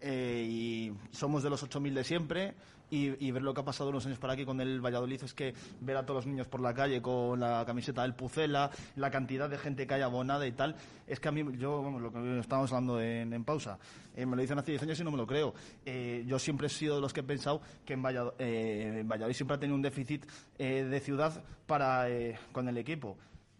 [0.00, 2.54] Eh, y somos de los 8.000 de siempre
[2.92, 5.54] y, ver lo que ha pasado unos años para aquí con el Valladolid es que
[5.80, 9.48] ver a todos los niños por la calle con la camiseta del Pucela, la cantidad
[9.48, 10.74] de gente que hay abonada y tal,
[11.06, 13.78] es que a mí, yo, lo que estábamos hablando en, pausa,
[14.16, 15.54] eh, me lo dicen hace 10 años y no me lo creo.
[15.86, 19.60] Eh, yo siempre he sido de los que he pensado que en Valladolid, siempre ha
[19.60, 20.26] tenido un déficit
[20.58, 22.06] de ciudad para
[22.50, 23.16] con el equipo.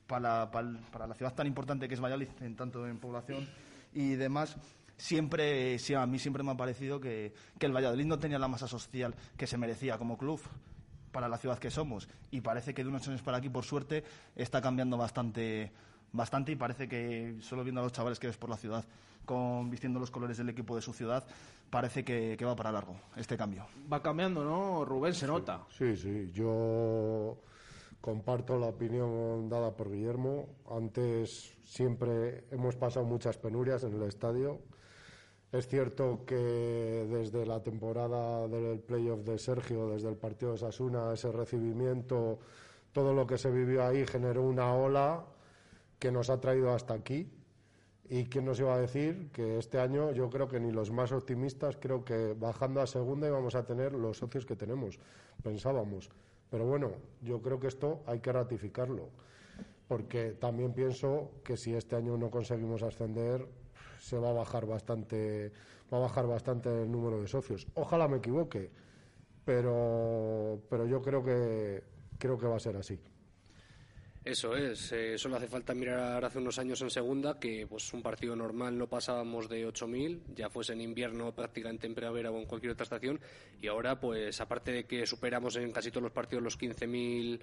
[0.08, 3.46] Para, para, la ciudad tan importante que es Valladolid, en tanto en población
[3.94, 4.56] y demás,
[5.00, 9.14] siempre, a mí siempre me ha parecido que, el Valladolid no tenía la masa social
[9.36, 10.40] que se merecía como club.
[11.10, 12.08] para la ciudad que somos.
[12.30, 14.04] Y parece que de unos años para aquí, por suerte,
[14.36, 15.72] está cambiando bastante
[16.12, 18.84] bastante y parece que solo viendo a los chavales que ves por la ciudad
[19.24, 21.24] con vistiendo los colores del equipo de su ciudad
[21.68, 23.66] parece que, que va para largo este cambio.
[23.92, 25.66] Va cambiando no Rubén se nota.
[25.70, 26.30] Sí sí.
[26.32, 27.38] Yo
[28.00, 30.48] comparto la opinión dada por Guillermo.
[30.68, 34.60] Antes siempre hemos pasado muchas penurias en el estadio
[35.52, 36.36] es cierto que
[37.10, 42.38] desde la temporada del playoff de Sergio, desde el partido de Sasuna, ese recibimiento,
[42.92, 45.24] todo lo que se vivió ahí generó una ola
[45.98, 47.32] que nos ha traído hasta aquí.
[48.08, 51.12] ¿Y quién nos iba a decir que este año yo creo que ni los más
[51.12, 54.98] optimistas, creo que bajando a segunda íbamos a tener los socios que tenemos,
[55.44, 56.10] pensábamos.
[56.50, 56.90] Pero bueno,
[57.22, 59.10] yo creo que esto hay que ratificarlo,
[59.86, 63.46] porque también pienso que si este año no conseguimos ascender,
[64.00, 65.52] se va a bajar bastante,
[65.92, 67.66] va a bajar bastante el número de socios.
[67.74, 68.70] Ojalá me equivoque,
[69.44, 71.82] pero, pero yo creo que
[72.18, 72.98] creo que va a ser así.
[74.22, 78.02] Eso es, eh, solo hace falta mirar hace unos años en segunda que pues un
[78.02, 82.44] partido normal no pasábamos de 8.000, ya fuese en invierno prácticamente en primavera o en
[82.44, 83.18] cualquier otra estación
[83.62, 87.40] y ahora pues aparte de que superamos en casi todos los partidos los 15.000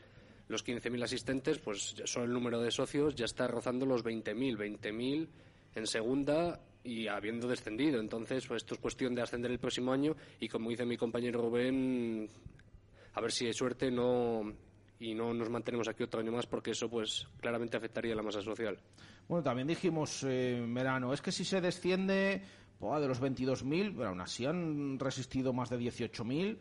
[0.49, 5.27] los 15.000 asistentes, pues solo el número de socios ya está rozando los 20.000, 20.000
[5.77, 7.99] en segunda y habiendo descendido.
[7.99, 11.41] Entonces, pues esto es cuestión de ascender el próximo año y como dice mi compañero
[11.41, 12.27] Rubén,
[13.13, 14.41] a ver si hay suerte no
[14.99, 18.23] y no nos mantenemos aquí otro año más porque eso pues claramente afectaría a la
[18.23, 18.79] masa social.
[19.27, 22.41] Bueno, también dijimos eh, verano, es que si se desciende
[22.79, 26.57] de los 22.000, pero aún así han resistido más de 18.000.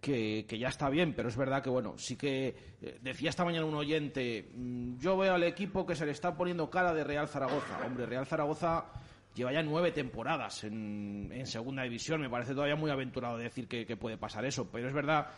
[0.00, 3.66] Que, ya está bien, pero es verdad que, bueno, sí que eh, decía esta mañana
[3.66, 7.28] un oyente, mm, yo veo al equipo que se le está poniendo cara de Real
[7.28, 7.78] Zaragoza.
[7.84, 8.86] Hombre, Real Zaragoza
[9.34, 14.16] lleva ya nueve temporadas en, segunda división, me parece todavía muy aventurado decir que, puede
[14.16, 15.28] pasar eso, pero es verdad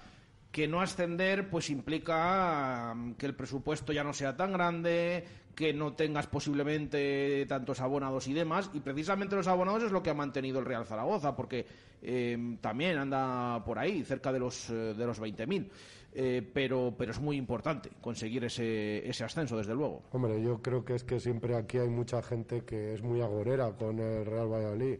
[0.52, 5.24] que no ascender pues implica mm, que el presupuesto ya no sea tan grande,
[5.54, 10.10] que no tengas posiblemente tantos abonados y demás, y precisamente los abonados es lo que
[10.10, 11.66] ha mantenido el Real Zaragoza, porque
[12.02, 15.68] eh, también anda por ahí, cerca de los, eh, de los 20.000.
[16.14, 20.02] Eh, pero, pero es muy importante conseguir ese, ese ascenso, desde luego.
[20.12, 23.72] Hombre, yo creo que es que siempre aquí hay mucha gente que es muy agorera
[23.72, 24.98] con el Real Valladolid.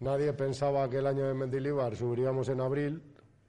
[0.00, 3.02] Nadie pensaba que el año de Mendilibar subiríamos en abril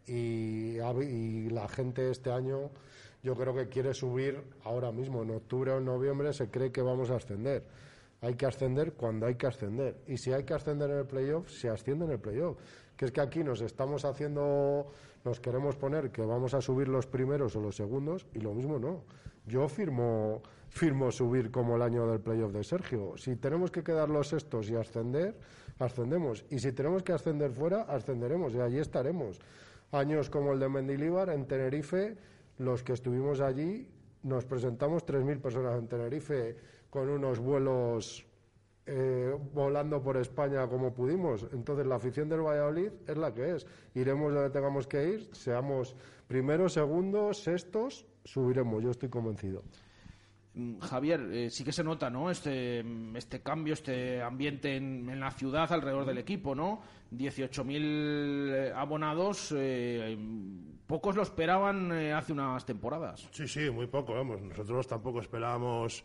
[0.07, 2.71] y, la gente este año
[3.21, 6.81] yo creo que quiere subir ahora mismo, en octubre o en noviembre se cree que
[6.81, 7.63] vamos a ascender.
[8.21, 9.97] Hay que ascender cuando hay que ascender.
[10.07, 12.57] Y si hay que ascender en el playoff, se asciende en el playoff.
[12.97, 14.87] Que es que aquí nos estamos haciendo,
[15.25, 18.79] nos queremos poner que vamos a subir los primeros o los segundos y lo mismo
[18.79, 19.03] no.
[19.45, 23.17] Yo firmo, firmo subir como el año del playoff de Sergio.
[23.17, 25.35] Si tenemos que quedar los sextos y ascender,
[25.79, 26.45] ascendemos.
[26.49, 29.39] Y si tenemos que ascender fuera, ascenderemos y allí estaremos
[29.93, 32.17] años como el de Mendilíbar, en Tenerife,
[32.57, 33.87] los que estuvimos allí,
[34.23, 36.55] nos presentamos 3.000 personas en Tenerife
[36.89, 38.25] con unos vuelos
[38.85, 41.47] eh, volando por España como pudimos.
[41.53, 43.65] Entonces la afición del Valladolid es la que es.
[43.95, 45.95] Iremos donde tengamos que ir, seamos
[46.27, 49.63] primeros, segundos, sextos, subiremos, yo estoy convencido.
[50.55, 52.29] Mm, Javier, eh, sí que se nota, ¿no?
[52.29, 52.85] Este,
[53.15, 56.81] este cambio, este ambiente en, la ciudad alrededor del equipo, ¿no?
[57.11, 57.79] 18.000
[58.53, 60.15] eh, abonados, eh,
[60.85, 63.27] pocos lo esperaban hace unas temporadas.
[63.31, 64.41] Sí, sí, muy poco, vamos.
[64.41, 66.03] Nosotros tampoco esperábamos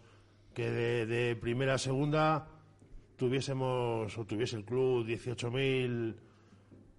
[0.54, 2.48] que de, primera a segunda
[3.16, 6.16] tuviésemos o tuviese el club 18.000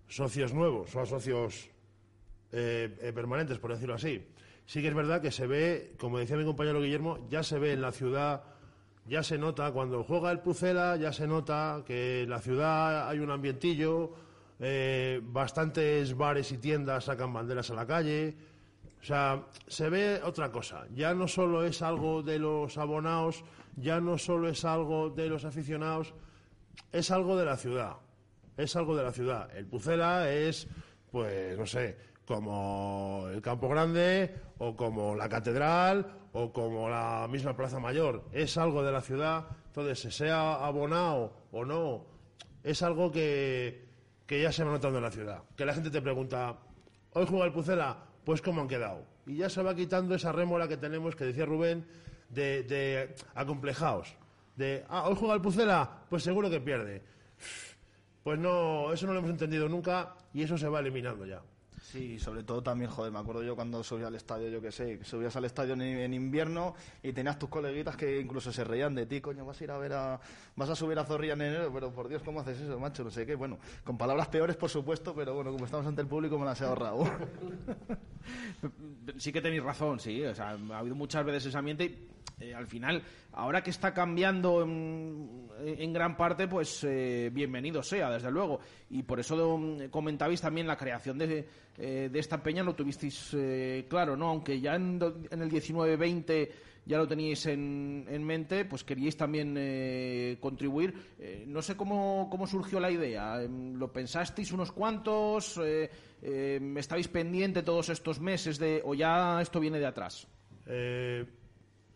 [0.07, 1.69] socios nuevos o socios
[2.51, 4.23] permanentes, por decirlo así
[4.69, 7.73] sí que es verdad que se ve, como decía mi compañero Guillermo, ya se ve
[7.73, 8.43] en la ciudad,
[9.07, 13.17] ya se nota, cuando juega el Pucela, ya se nota que en la ciudad hay
[13.17, 14.13] un ambientillo,
[14.59, 18.37] eh, bastantes bares y tiendas sacan banderas a la calle.
[19.01, 20.85] O sea, se ve otra cosa.
[20.93, 23.43] Ya no solo es algo de los abonados,
[23.75, 26.13] ya no solo es algo de los aficionados,
[26.91, 27.95] es algo de la ciudad.
[28.55, 29.49] Es algo de la ciudad.
[29.57, 30.67] El Pucela es,
[31.09, 31.97] pues, no sé,
[32.27, 38.23] como el Campo Grande o como la Catedral o como la misma Plaza Mayor.
[38.31, 42.05] Es algo de la ciudad, entonces, sea abonado o no,
[42.63, 43.87] es algo que,
[44.25, 45.43] que ya se va notando en la ciudad.
[45.55, 46.57] Que la gente te pregunta,
[47.13, 47.97] ¿hoy juega el Pucela?
[48.23, 49.05] Pues cómo han quedado.
[49.25, 51.85] Y ya se va quitando esa rémora que tenemos, que decía Rubén,
[52.29, 54.15] de, de acomplejados.
[54.55, 56.03] De, ah, ¿hoy juega el Pucela?
[56.09, 57.01] Pues seguro que pierde.
[58.23, 61.41] Pues no, eso no lo hemos entendido nunca y eso se va eliminando ya.
[61.81, 65.03] Sí, sobre todo también, joder, me acuerdo yo cuando subía al estadio, yo qué sé,
[65.03, 69.21] subías al estadio en, invierno y tenías tus coleguitas que incluso se reían de ti,
[69.21, 70.19] coño, vas a ir a ver a,
[70.55, 73.03] vas a subir a Zorrilla en enero, pero por Dios, ¿cómo haces eso, macho?
[73.03, 76.07] No sé qué, bueno, con palabras peores, por supuesto, pero bueno, como estamos ante el
[76.07, 77.03] público me las he ahorrado.
[79.17, 82.09] sí que tenéis razón, sí, o sea, ha habido muchas veces ese ambiente y
[82.39, 88.31] eh, al final, ahora que está cambiando en, gran parte, pues eh, bienvenido sea, desde
[88.31, 88.61] luego.
[88.89, 91.45] Y por eso mm, comentabais también la creación de,
[91.77, 93.35] eh, de esta peña, lo tuvisteis
[93.89, 94.29] claro, ¿no?
[94.29, 96.49] Aunque ya en, el 19-20
[96.85, 100.93] ya lo teníais en, en, mente, pues queríais también contribuir.
[101.45, 103.43] no sé cómo, cómo, surgió la idea.
[103.43, 105.59] Em, ¿Lo pensasteis unos cuantos?
[106.21, 110.25] ¿Estabais pendiente todos estos meses de, o ya esto viene de atrás?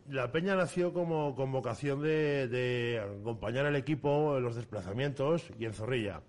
[0.10, 6.22] La Peña nació como convocación de, acompañar al equipo en los desplazamientos y en Zorrilla.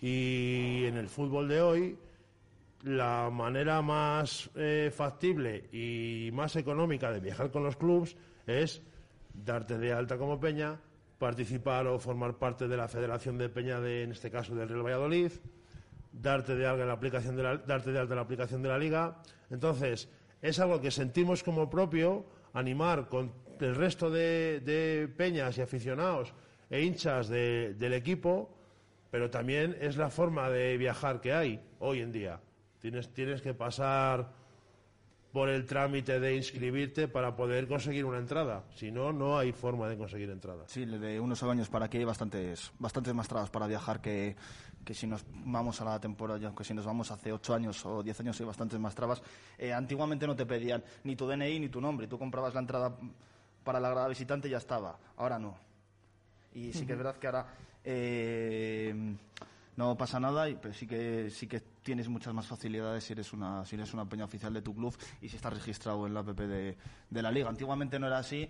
[0.00, 1.98] Y en el fútbol de hoy,
[2.82, 8.16] la manera más eh, factible y más económica de viajar con los clubes
[8.46, 8.82] es
[9.32, 10.80] darte de alta como Peña,
[11.18, 14.84] participar o formar parte de la Federación de Peña, de, en este caso del Real
[14.84, 15.32] Valladolid,
[16.12, 19.22] darte de, alta la aplicación de la, darte de alta la aplicación de la Liga.
[19.50, 20.08] Entonces,
[20.40, 26.32] es algo que sentimos como propio animar con el resto de, peñas y aficionados
[26.70, 28.50] e hinchas del equipo,
[29.10, 32.40] pero también es la forma de viajar que hay hoy en día.
[32.78, 34.32] Tienes, tienes que pasar
[35.32, 38.64] por el trámite de inscribirte para poder conseguir una entrada.
[38.74, 40.64] Si no, no hay forma de conseguir entrada.
[40.66, 44.36] Sí, de unos años para aquí hay bastantes, bastantes más trabas para viajar que,
[44.84, 48.02] que si nos vamos a la temporada, aunque si nos vamos hace ocho años o
[48.02, 49.22] diez años hay bastantes más trabas.
[49.58, 52.06] Eh, antiguamente no te pedían ni tu DNI ni tu nombre.
[52.06, 52.96] Tú comprabas la entrada
[53.64, 54.98] para la grada visitante y ya estaba.
[55.16, 55.56] Ahora no.
[56.54, 57.46] Y sí que es verdad que ahora...
[57.84, 59.16] Eh,
[59.76, 63.64] no pasa nada, pero sí que sí que tienes muchas más facilidades si eres una
[63.64, 66.38] si eres una peña oficial de tu club y si estás registrado en la app
[66.38, 66.76] de,
[67.08, 67.48] de la liga.
[67.48, 68.46] Antiguamente no era así.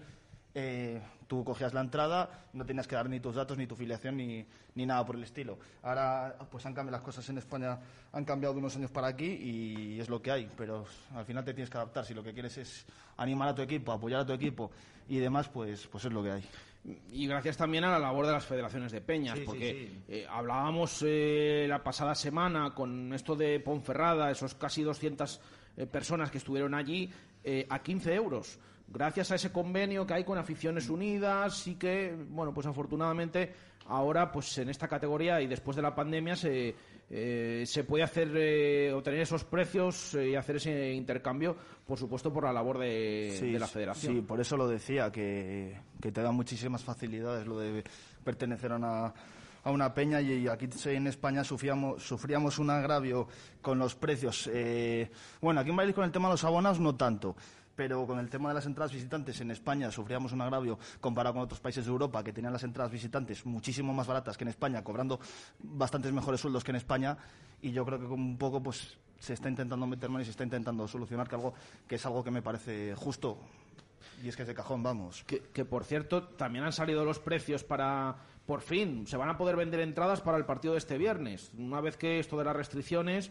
[0.54, 4.16] Eh, tú cogías la entrada, no tenías que dar ni tus datos, ni tu filiación,
[4.16, 4.44] ni,
[4.74, 5.58] ni, nada por el estilo.
[5.82, 7.78] Ahora, pues han cambiado las cosas en España,
[8.12, 10.84] han cambiado de unos años para aquí y es lo que hay, pero
[11.14, 12.04] al final te tienes que adaptar.
[12.04, 12.84] Si lo que quieres es
[13.16, 14.70] animar a tu equipo, apoyar a tu equipo
[15.08, 16.44] y demás, pues, pues es lo que hay
[17.12, 21.66] y gracias también a la labor de las federaciones de peñas, porque eh, hablábamos eh,
[21.68, 25.40] la pasada semana con esto de Ponferrada, esos casi 200
[25.76, 27.10] eh, personas que estuvieron allí,
[27.70, 28.58] a 15 euros.
[28.90, 33.52] Gracias a ese convenio que hay con Aficiones Unidas y que, bueno, pues afortunadamente
[33.86, 36.74] ahora, pues en esta categoría y después de la pandemia se,
[37.12, 42.32] eh, se puede hacer eh, obtener esos precios eh, y hacer ese intercambio, por supuesto,
[42.32, 44.14] por la labor de, la federación.
[44.14, 47.82] Sí, por eso lo decía, que, te da muchísimas facilidades lo de
[48.22, 49.12] pertenecer a una,
[49.64, 53.26] a una peña y aquí en España sufríamos, sufríamos un agravio
[53.60, 54.48] con los precios.
[55.40, 57.34] bueno, aquí en Madrid con el tema de los abonados no tanto,
[57.76, 61.42] pero con el tema de las entradas visitantes en España sufríamos un agravio comparado con
[61.42, 64.84] otros países de Europa que tenían las entradas visitantes muchísimo más baratas que en España,
[64.84, 65.20] cobrando
[65.60, 67.16] bastantes mejores sueldos que en España
[67.62, 70.44] y yo creo que un poco pues se está intentando meter mano y se está
[70.44, 71.54] intentando solucionar que algo
[71.86, 73.38] que es algo que me parece justo
[74.22, 75.24] y es que es de cajón, vamos.
[75.24, 78.16] Que, por cierto, también han salido los precios para,
[78.46, 81.50] por fin, se van a poder vender entradas para el partido de este viernes.
[81.56, 83.30] Una vez que esto de las restricciones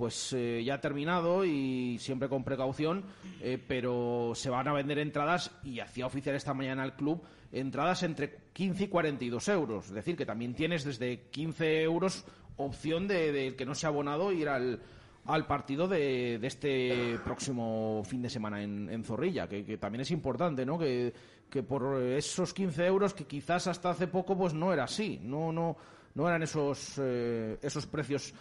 [0.00, 3.04] pues eh, ya ha terminado y siempre con precaución,
[3.42, 7.22] eh, pero se van a vender entradas y hacía oficial esta mañana el club
[7.52, 9.88] entradas entre 15 y 42 euros.
[9.88, 12.24] Es decir, que también tienes desde 15 euros
[12.56, 14.80] opción de, que no sea abonado ir al,
[15.26, 20.78] al partido de, este próximo fin de semana en, Zorrilla, que, también es importante, ¿no?
[20.78, 21.12] Que,
[21.50, 25.52] que por esos 15 euros que quizás hasta hace poco pues no era así, no,
[25.52, 25.76] no,
[26.14, 28.32] no eran esos, eh, esos precios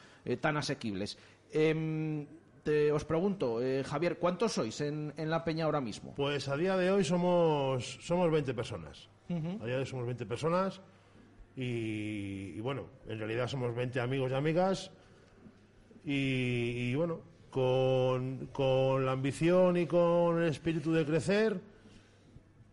[0.42, 1.18] tan asequibles.
[1.52, 2.28] Em,
[2.64, 6.14] te, os pregunto, eh, Javier, ¿cuántos sois en, la peña ahora mismo?
[6.16, 9.10] Pues a día de hoy somos, somos 20 personas.
[9.30, 10.82] A día de hoy somos 20 personas
[11.56, 14.92] y, bueno, en realidad somos 20 amigos y amigas
[16.04, 17.20] y, bueno,
[17.52, 21.62] con, con, la ambición y con el espíritu de crecer,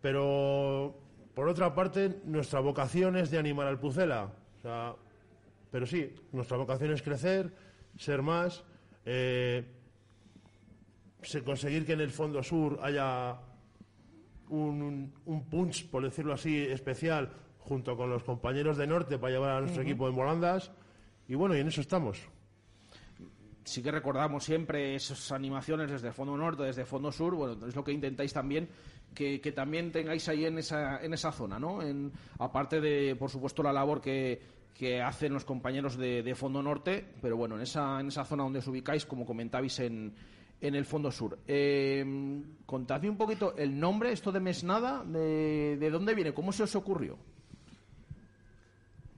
[0.01, 0.97] pero
[1.35, 4.31] por otra parte nuestra vocación es de animar al Pucela.
[5.71, 7.53] pero sí, nuestra vocación es crecer
[7.97, 8.65] ser más,
[9.05, 9.65] eh,
[11.45, 13.39] conseguir que en el fondo sur haya
[14.49, 15.13] un,
[15.51, 19.83] punch, por decirlo así, especial junto con los compañeros de norte para llevar a nuestro
[19.83, 20.71] equipo en volandas.
[21.29, 22.21] Y bueno, y en eso estamos.
[23.65, 27.35] Sí que recordamos siempre esas animaciones desde el fondo norte, desde el fondo sur.
[27.35, 28.69] Bueno, es lo que intentáis también
[29.17, 31.83] que, también tengáis ahí en esa, en esa zona, ¿no?
[31.83, 34.41] En, aparte de, por supuesto, la labor que,
[34.79, 38.43] que hacen los compañeros de, de Fondo Norte, pero bueno, en esa, en esa zona
[38.43, 40.15] donde os ubicáis, como comentabais en,
[40.61, 41.39] en el Fondo Sur.
[41.47, 42.05] Eh,
[42.67, 46.77] contadme un poquito el nombre, esto de Mesnada, de, de dónde viene, cómo se os
[46.77, 47.17] ocurrió.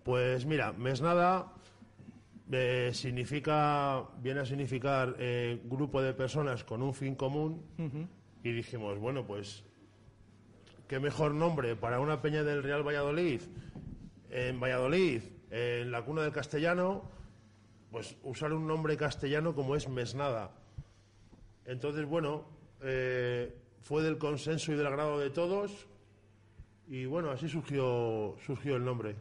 [0.04, 1.52] Pues mira, Mesnada
[2.50, 7.62] eh, significa, viene a significar eh, grupo de personas con un fin común
[8.42, 9.64] y dijimos, bueno, pues
[10.86, 13.42] qué mejor nombre para una peña del Real Valladolid
[14.30, 17.10] en Valladolid, en la cuna del castellano,
[17.90, 20.52] pues usar un nombre castellano como es Mesnada.
[21.64, 22.44] Entonces, bueno,
[22.82, 25.86] eh, fue del consenso y del agrado de todos
[26.86, 29.16] y bueno, así surgió, surgió el nombre.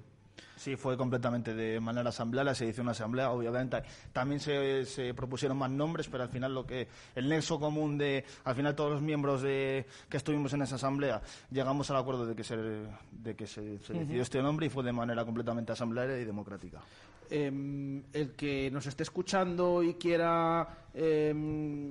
[0.58, 3.84] Sí, fue completamente de manera asamblearia, se hizo una asamblea, obviamente.
[4.12, 8.26] También se, se, propusieron más nombres, pero al final lo que el nexo común de,
[8.44, 12.36] al final todos los miembros de, que estuvimos en esa asamblea, llegamos al acuerdo de
[12.36, 16.20] que se, de que se, se decidió este nombre y fue de manera completamente asamblearia
[16.20, 16.82] y democrática.
[17.30, 21.30] Eh, el que nos esté escuchando y quiera eh,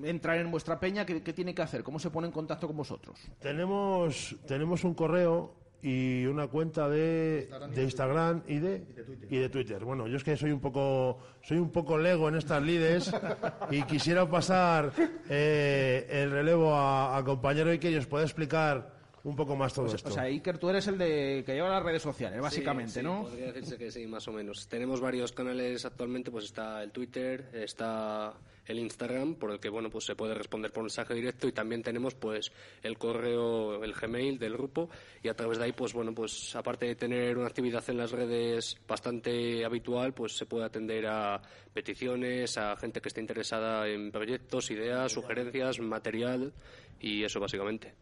[0.04, 1.82] entrar en vuestra peña, ¿qué, ¿qué, tiene que hacer?
[1.82, 3.20] ¿Cómo se pone en contacto con vosotros?
[3.38, 9.04] Tenemos, tenemos un correo y una cuenta de Instagram, de Instagram y, de, y, de
[9.04, 9.28] Twitter.
[9.30, 9.84] y de Twitter.
[9.84, 13.12] Bueno, yo es que soy un poco soy un poco lego en estas lides
[13.70, 14.92] y quisiera pasar
[15.28, 18.96] eh, el relevo a, a compañero Iker y os pueda explicar
[19.26, 20.08] un poco más todo sea, esto.
[20.08, 23.04] O sea, Iker, tú eres el de que lleva las redes sociales, básicamente, sí, sí,
[23.04, 23.22] ¿no?
[23.24, 24.68] Podría decirse que sí, más o menos.
[24.68, 28.34] Tenemos varios canales actualmente, pues está el Twitter, está
[28.66, 31.82] el Instagram, por el que bueno pues se puede responder por mensaje directo y también
[31.82, 32.52] tenemos pues
[32.82, 34.88] el correo, el Gmail del grupo
[35.22, 38.10] y a través de ahí pues bueno pues aparte de tener una actividad en las
[38.10, 41.40] redes bastante habitual pues se puede atender a
[41.72, 46.52] peticiones, a gente que esté interesada en proyectos, ideas, sugerencias, material
[47.00, 47.94] y eso básicamente.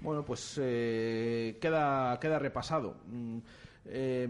[0.00, 2.96] Bueno, pues eh, queda, queda repasado.
[3.06, 3.38] Mm,
[3.86, 4.28] eh,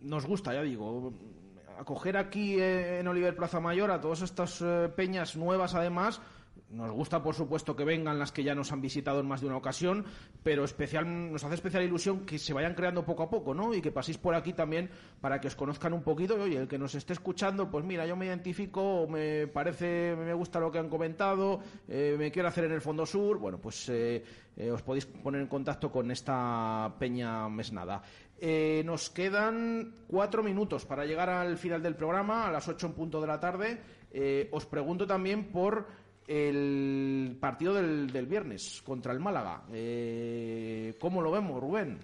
[0.00, 1.12] nos gusta, ya digo,
[1.78, 6.20] acoger aquí eh, en Oliver Plaza Mayor a todas estas eh, peñas nuevas, además.
[6.70, 9.46] Nos gusta, por supuesto, que vengan las que ya nos han visitado en más de
[9.46, 10.04] una ocasión,
[10.42, 13.74] pero especial, nos hace especial ilusión que se vayan creando poco a poco, ¿no?
[13.74, 16.36] Y que paséis por aquí también para que os conozcan un poquito.
[16.36, 20.34] Y, oye, el que nos esté escuchando, pues mira, yo me identifico, me parece, me
[20.34, 23.38] gusta lo que han comentado, eh, me quiero hacer en el Fondo Sur.
[23.38, 23.90] Bueno, pues
[24.72, 28.02] os podéis poner en contacto con esta peña mesnada.
[28.40, 32.92] Eh, nos quedan cuatro minutos para llegar al final del programa, a las ocho en
[32.92, 33.80] punto de la tarde.
[34.10, 35.86] Eh, os pregunto también por
[36.26, 39.64] el partido del, viernes contra el Málaga.
[39.72, 41.98] Eh, ¿Cómo lo vemos, Rubén?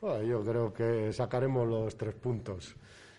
[0.00, 2.74] Bueno, yo creo que sacaremos los tres puntos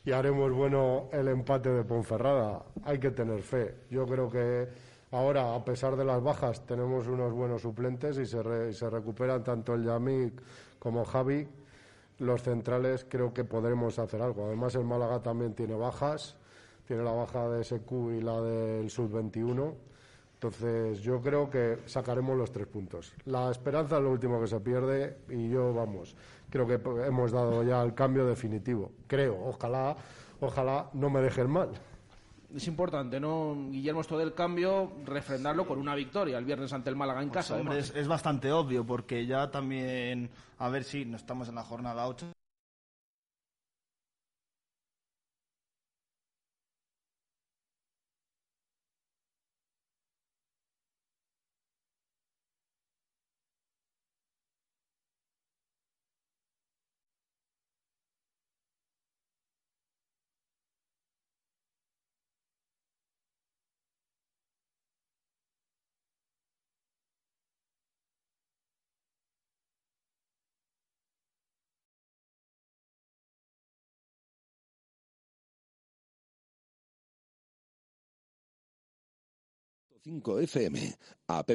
[0.06, 2.64] y haremos bueno el empate de Ponferrada.
[2.84, 3.76] Hay que tener fe.
[3.90, 4.68] Yo creo que
[5.12, 9.44] ahora, a pesar de las bajas, tenemos unos buenos suplentes y se, re, se recuperan
[9.44, 10.42] tanto el Yamik
[10.80, 11.48] como Javi
[12.20, 14.46] los centrales creo que podremos hacer algo.
[14.46, 16.36] Además, el Málaga también tiene bajas,
[16.88, 19.74] tiene la baja de SQ y la del Sub-21.
[20.36, 23.14] Entonces, yo creo que sacaremos los tres puntos.
[23.26, 26.16] La esperanza es lo último que se pierde y yo, vamos,
[26.50, 28.92] creo que hemos dado ya el cambio definitivo.
[29.08, 29.98] Creo, ojalá,
[30.40, 31.72] ojalá no me dejen mal.
[32.56, 36.96] Es importante, ¿no, Guillermo, esto del cambio, refrendarlo con una victoria el viernes ante el
[36.96, 37.60] Málaga en pues casa.
[37.60, 41.64] Hombre, es, es, bastante obvio, porque ya también, a ver si no estamos en la
[41.64, 42.32] jornada 8.
[80.42, 80.98] FM,
[81.28, 81.52] app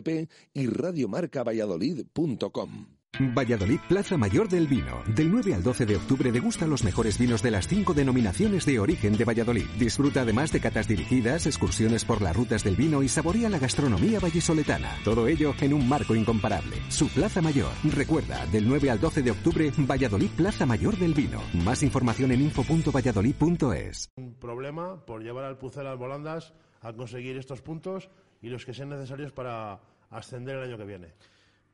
[0.52, 3.03] y radiomarcavalladolid.com.
[3.20, 5.02] Valladolid Plaza Mayor del Vino.
[5.06, 8.78] Del 9 al 12 de octubre degusta los mejores vinos de las cinco denominaciones de
[8.78, 9.66] origen de Valladolid.
[9.78, 14.20] Disfruta además de catas dirigidas, excursiones por las rutas del vino y saborea la gastronomía
[14.20, 14.96] vallisoletana.
[15.04, 16.76] Todo ello en un marco incomparable.
[16.88, 17.72] Su Plaza Mayor.
[17.84, 21.40] Recuerda, del 9 al 12 de octubre, Valladolid Plaza Mayor del Vino.
[21.64, 24.10] Más información en info.valladolid.es.
[24.16, 28.10] Un problema por llevar al Pucel al Volandas a conseguir estos puntos
[28.42, 31.14] y los que sean necesarios para ascender el año que viene.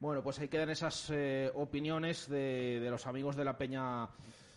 [0.00, 4.08] Bueno, pues ahí quedan esas eh, opiniones de, los amigos de la Peña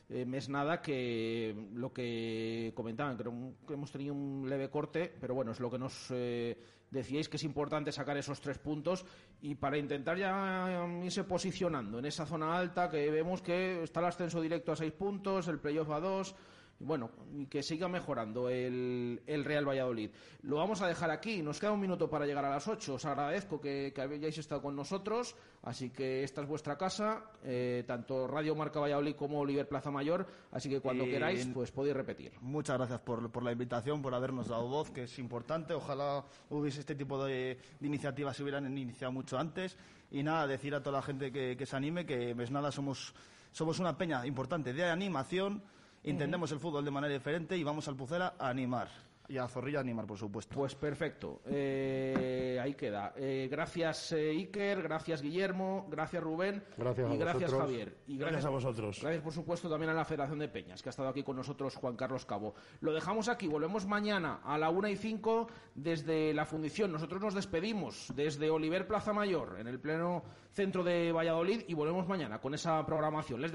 [0.08, 5.60] eh, Mesnada que lo que comentaban, que hemos tenido un leve corte, pero bueno, es
[5.60, 6.58] lo que nos eh,
[6.90, 9.06] decíais que es importante sacar esos tres puntos
[9.42, 14.06] y para intentar ya irse posicionando en esa zona alta que vemos que está el
[14.06, 16.36] ascenso directo a seis puntos, el playoff a dos.
[16.84, 20.12] Bueno, y que siga mejorando el, el, Real Valladolid.
[20.44, 22.96] Lo vamos a dejar aquí, nos queda un minuto para llegar a las 8.
[22.96, 27.84] Os agradezco que, que hayáis estado con nosotros, así que esta es vuestra casa, eh,
[27.88, 32.34] tanto Radio Marca Valladolid como Oliver Plaza Mayor, así que cuando queráis, pues podéis repetir.
[32.42, 35.74] Muchas gracias por, por, la invitación, por habernos dado voz, que es importante.
[35.74, 39.78] Ojalá hubiese este tipo de, de iniciativas se hubieran iniciado mucho antes.
[40.12, 43.14] Y nada, decir a toda la gente que, que se anime que, pues nada, somos,
[43.52, 45.64] somos una peña importante de animación
[46.04, 48.90] entendemos el fútbol de manera diferente y vamos al Pucera a animar.
[49.30, 50.54] Y a Zorrilla animar, por supuesto.
[50.54, 51.42] Pues perfecto.
[51.46, 53.14] Eh, ahí queda.
[53.16, 57.98] Eh, gracias eh, Iker, gracias Guillermo, gracias Rubén gracias y gracias Javier.
[58.06, 59.00] Y gracias, a vosotros.
[59.02, 61.76] Gracias, por supuesto, también a la Federación de Peñas, que ha estado aquí con nosotros
[61.78, 62.54] Juan Carlos Cabo.
[62.82, 66.92] Lo dejamos aquí, volvemos mañana a la una y cinco desde la fundición.
[66.92, 72.08] Nosotros nos despedimos desde Oliver Plaza Mayor, en el pleno centro de Valladolid, y volvemos
[72.10, 73.42] mañana con esa programación.
[73.42, 73.54] Les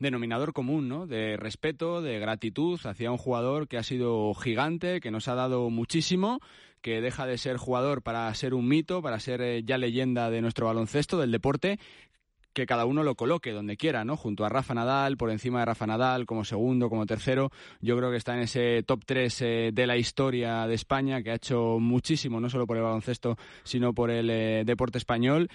[0.00, 1.06] denominador común, ¿no?
[1.06, 5.70] De respeto, de gratitud hacia un jugador que ha sido gigante, que nos ha dado
[5.70, 6.40] muchísimo,
[6.80, 10.40] que deja de ser jugador para ser un mito, para ser eh, ya leyenda de
[10.40, 11.78] nuestro baloncesto, del deporte,
[12.52, 14.16] que cada uno lo coloque donde quiera, ¿no?
[14.16, 17.50] Junto a Rafa Nadal, por encima de Rafa Nadal, como segundo, como tercero.
[17.80, 21.30] Yo creo que está en ese top 3 eh, de la historia de España, que
[21.30, 25.48] ha hecho muchísimo, no solo por el baloncesto, sino por el eh, deporte español.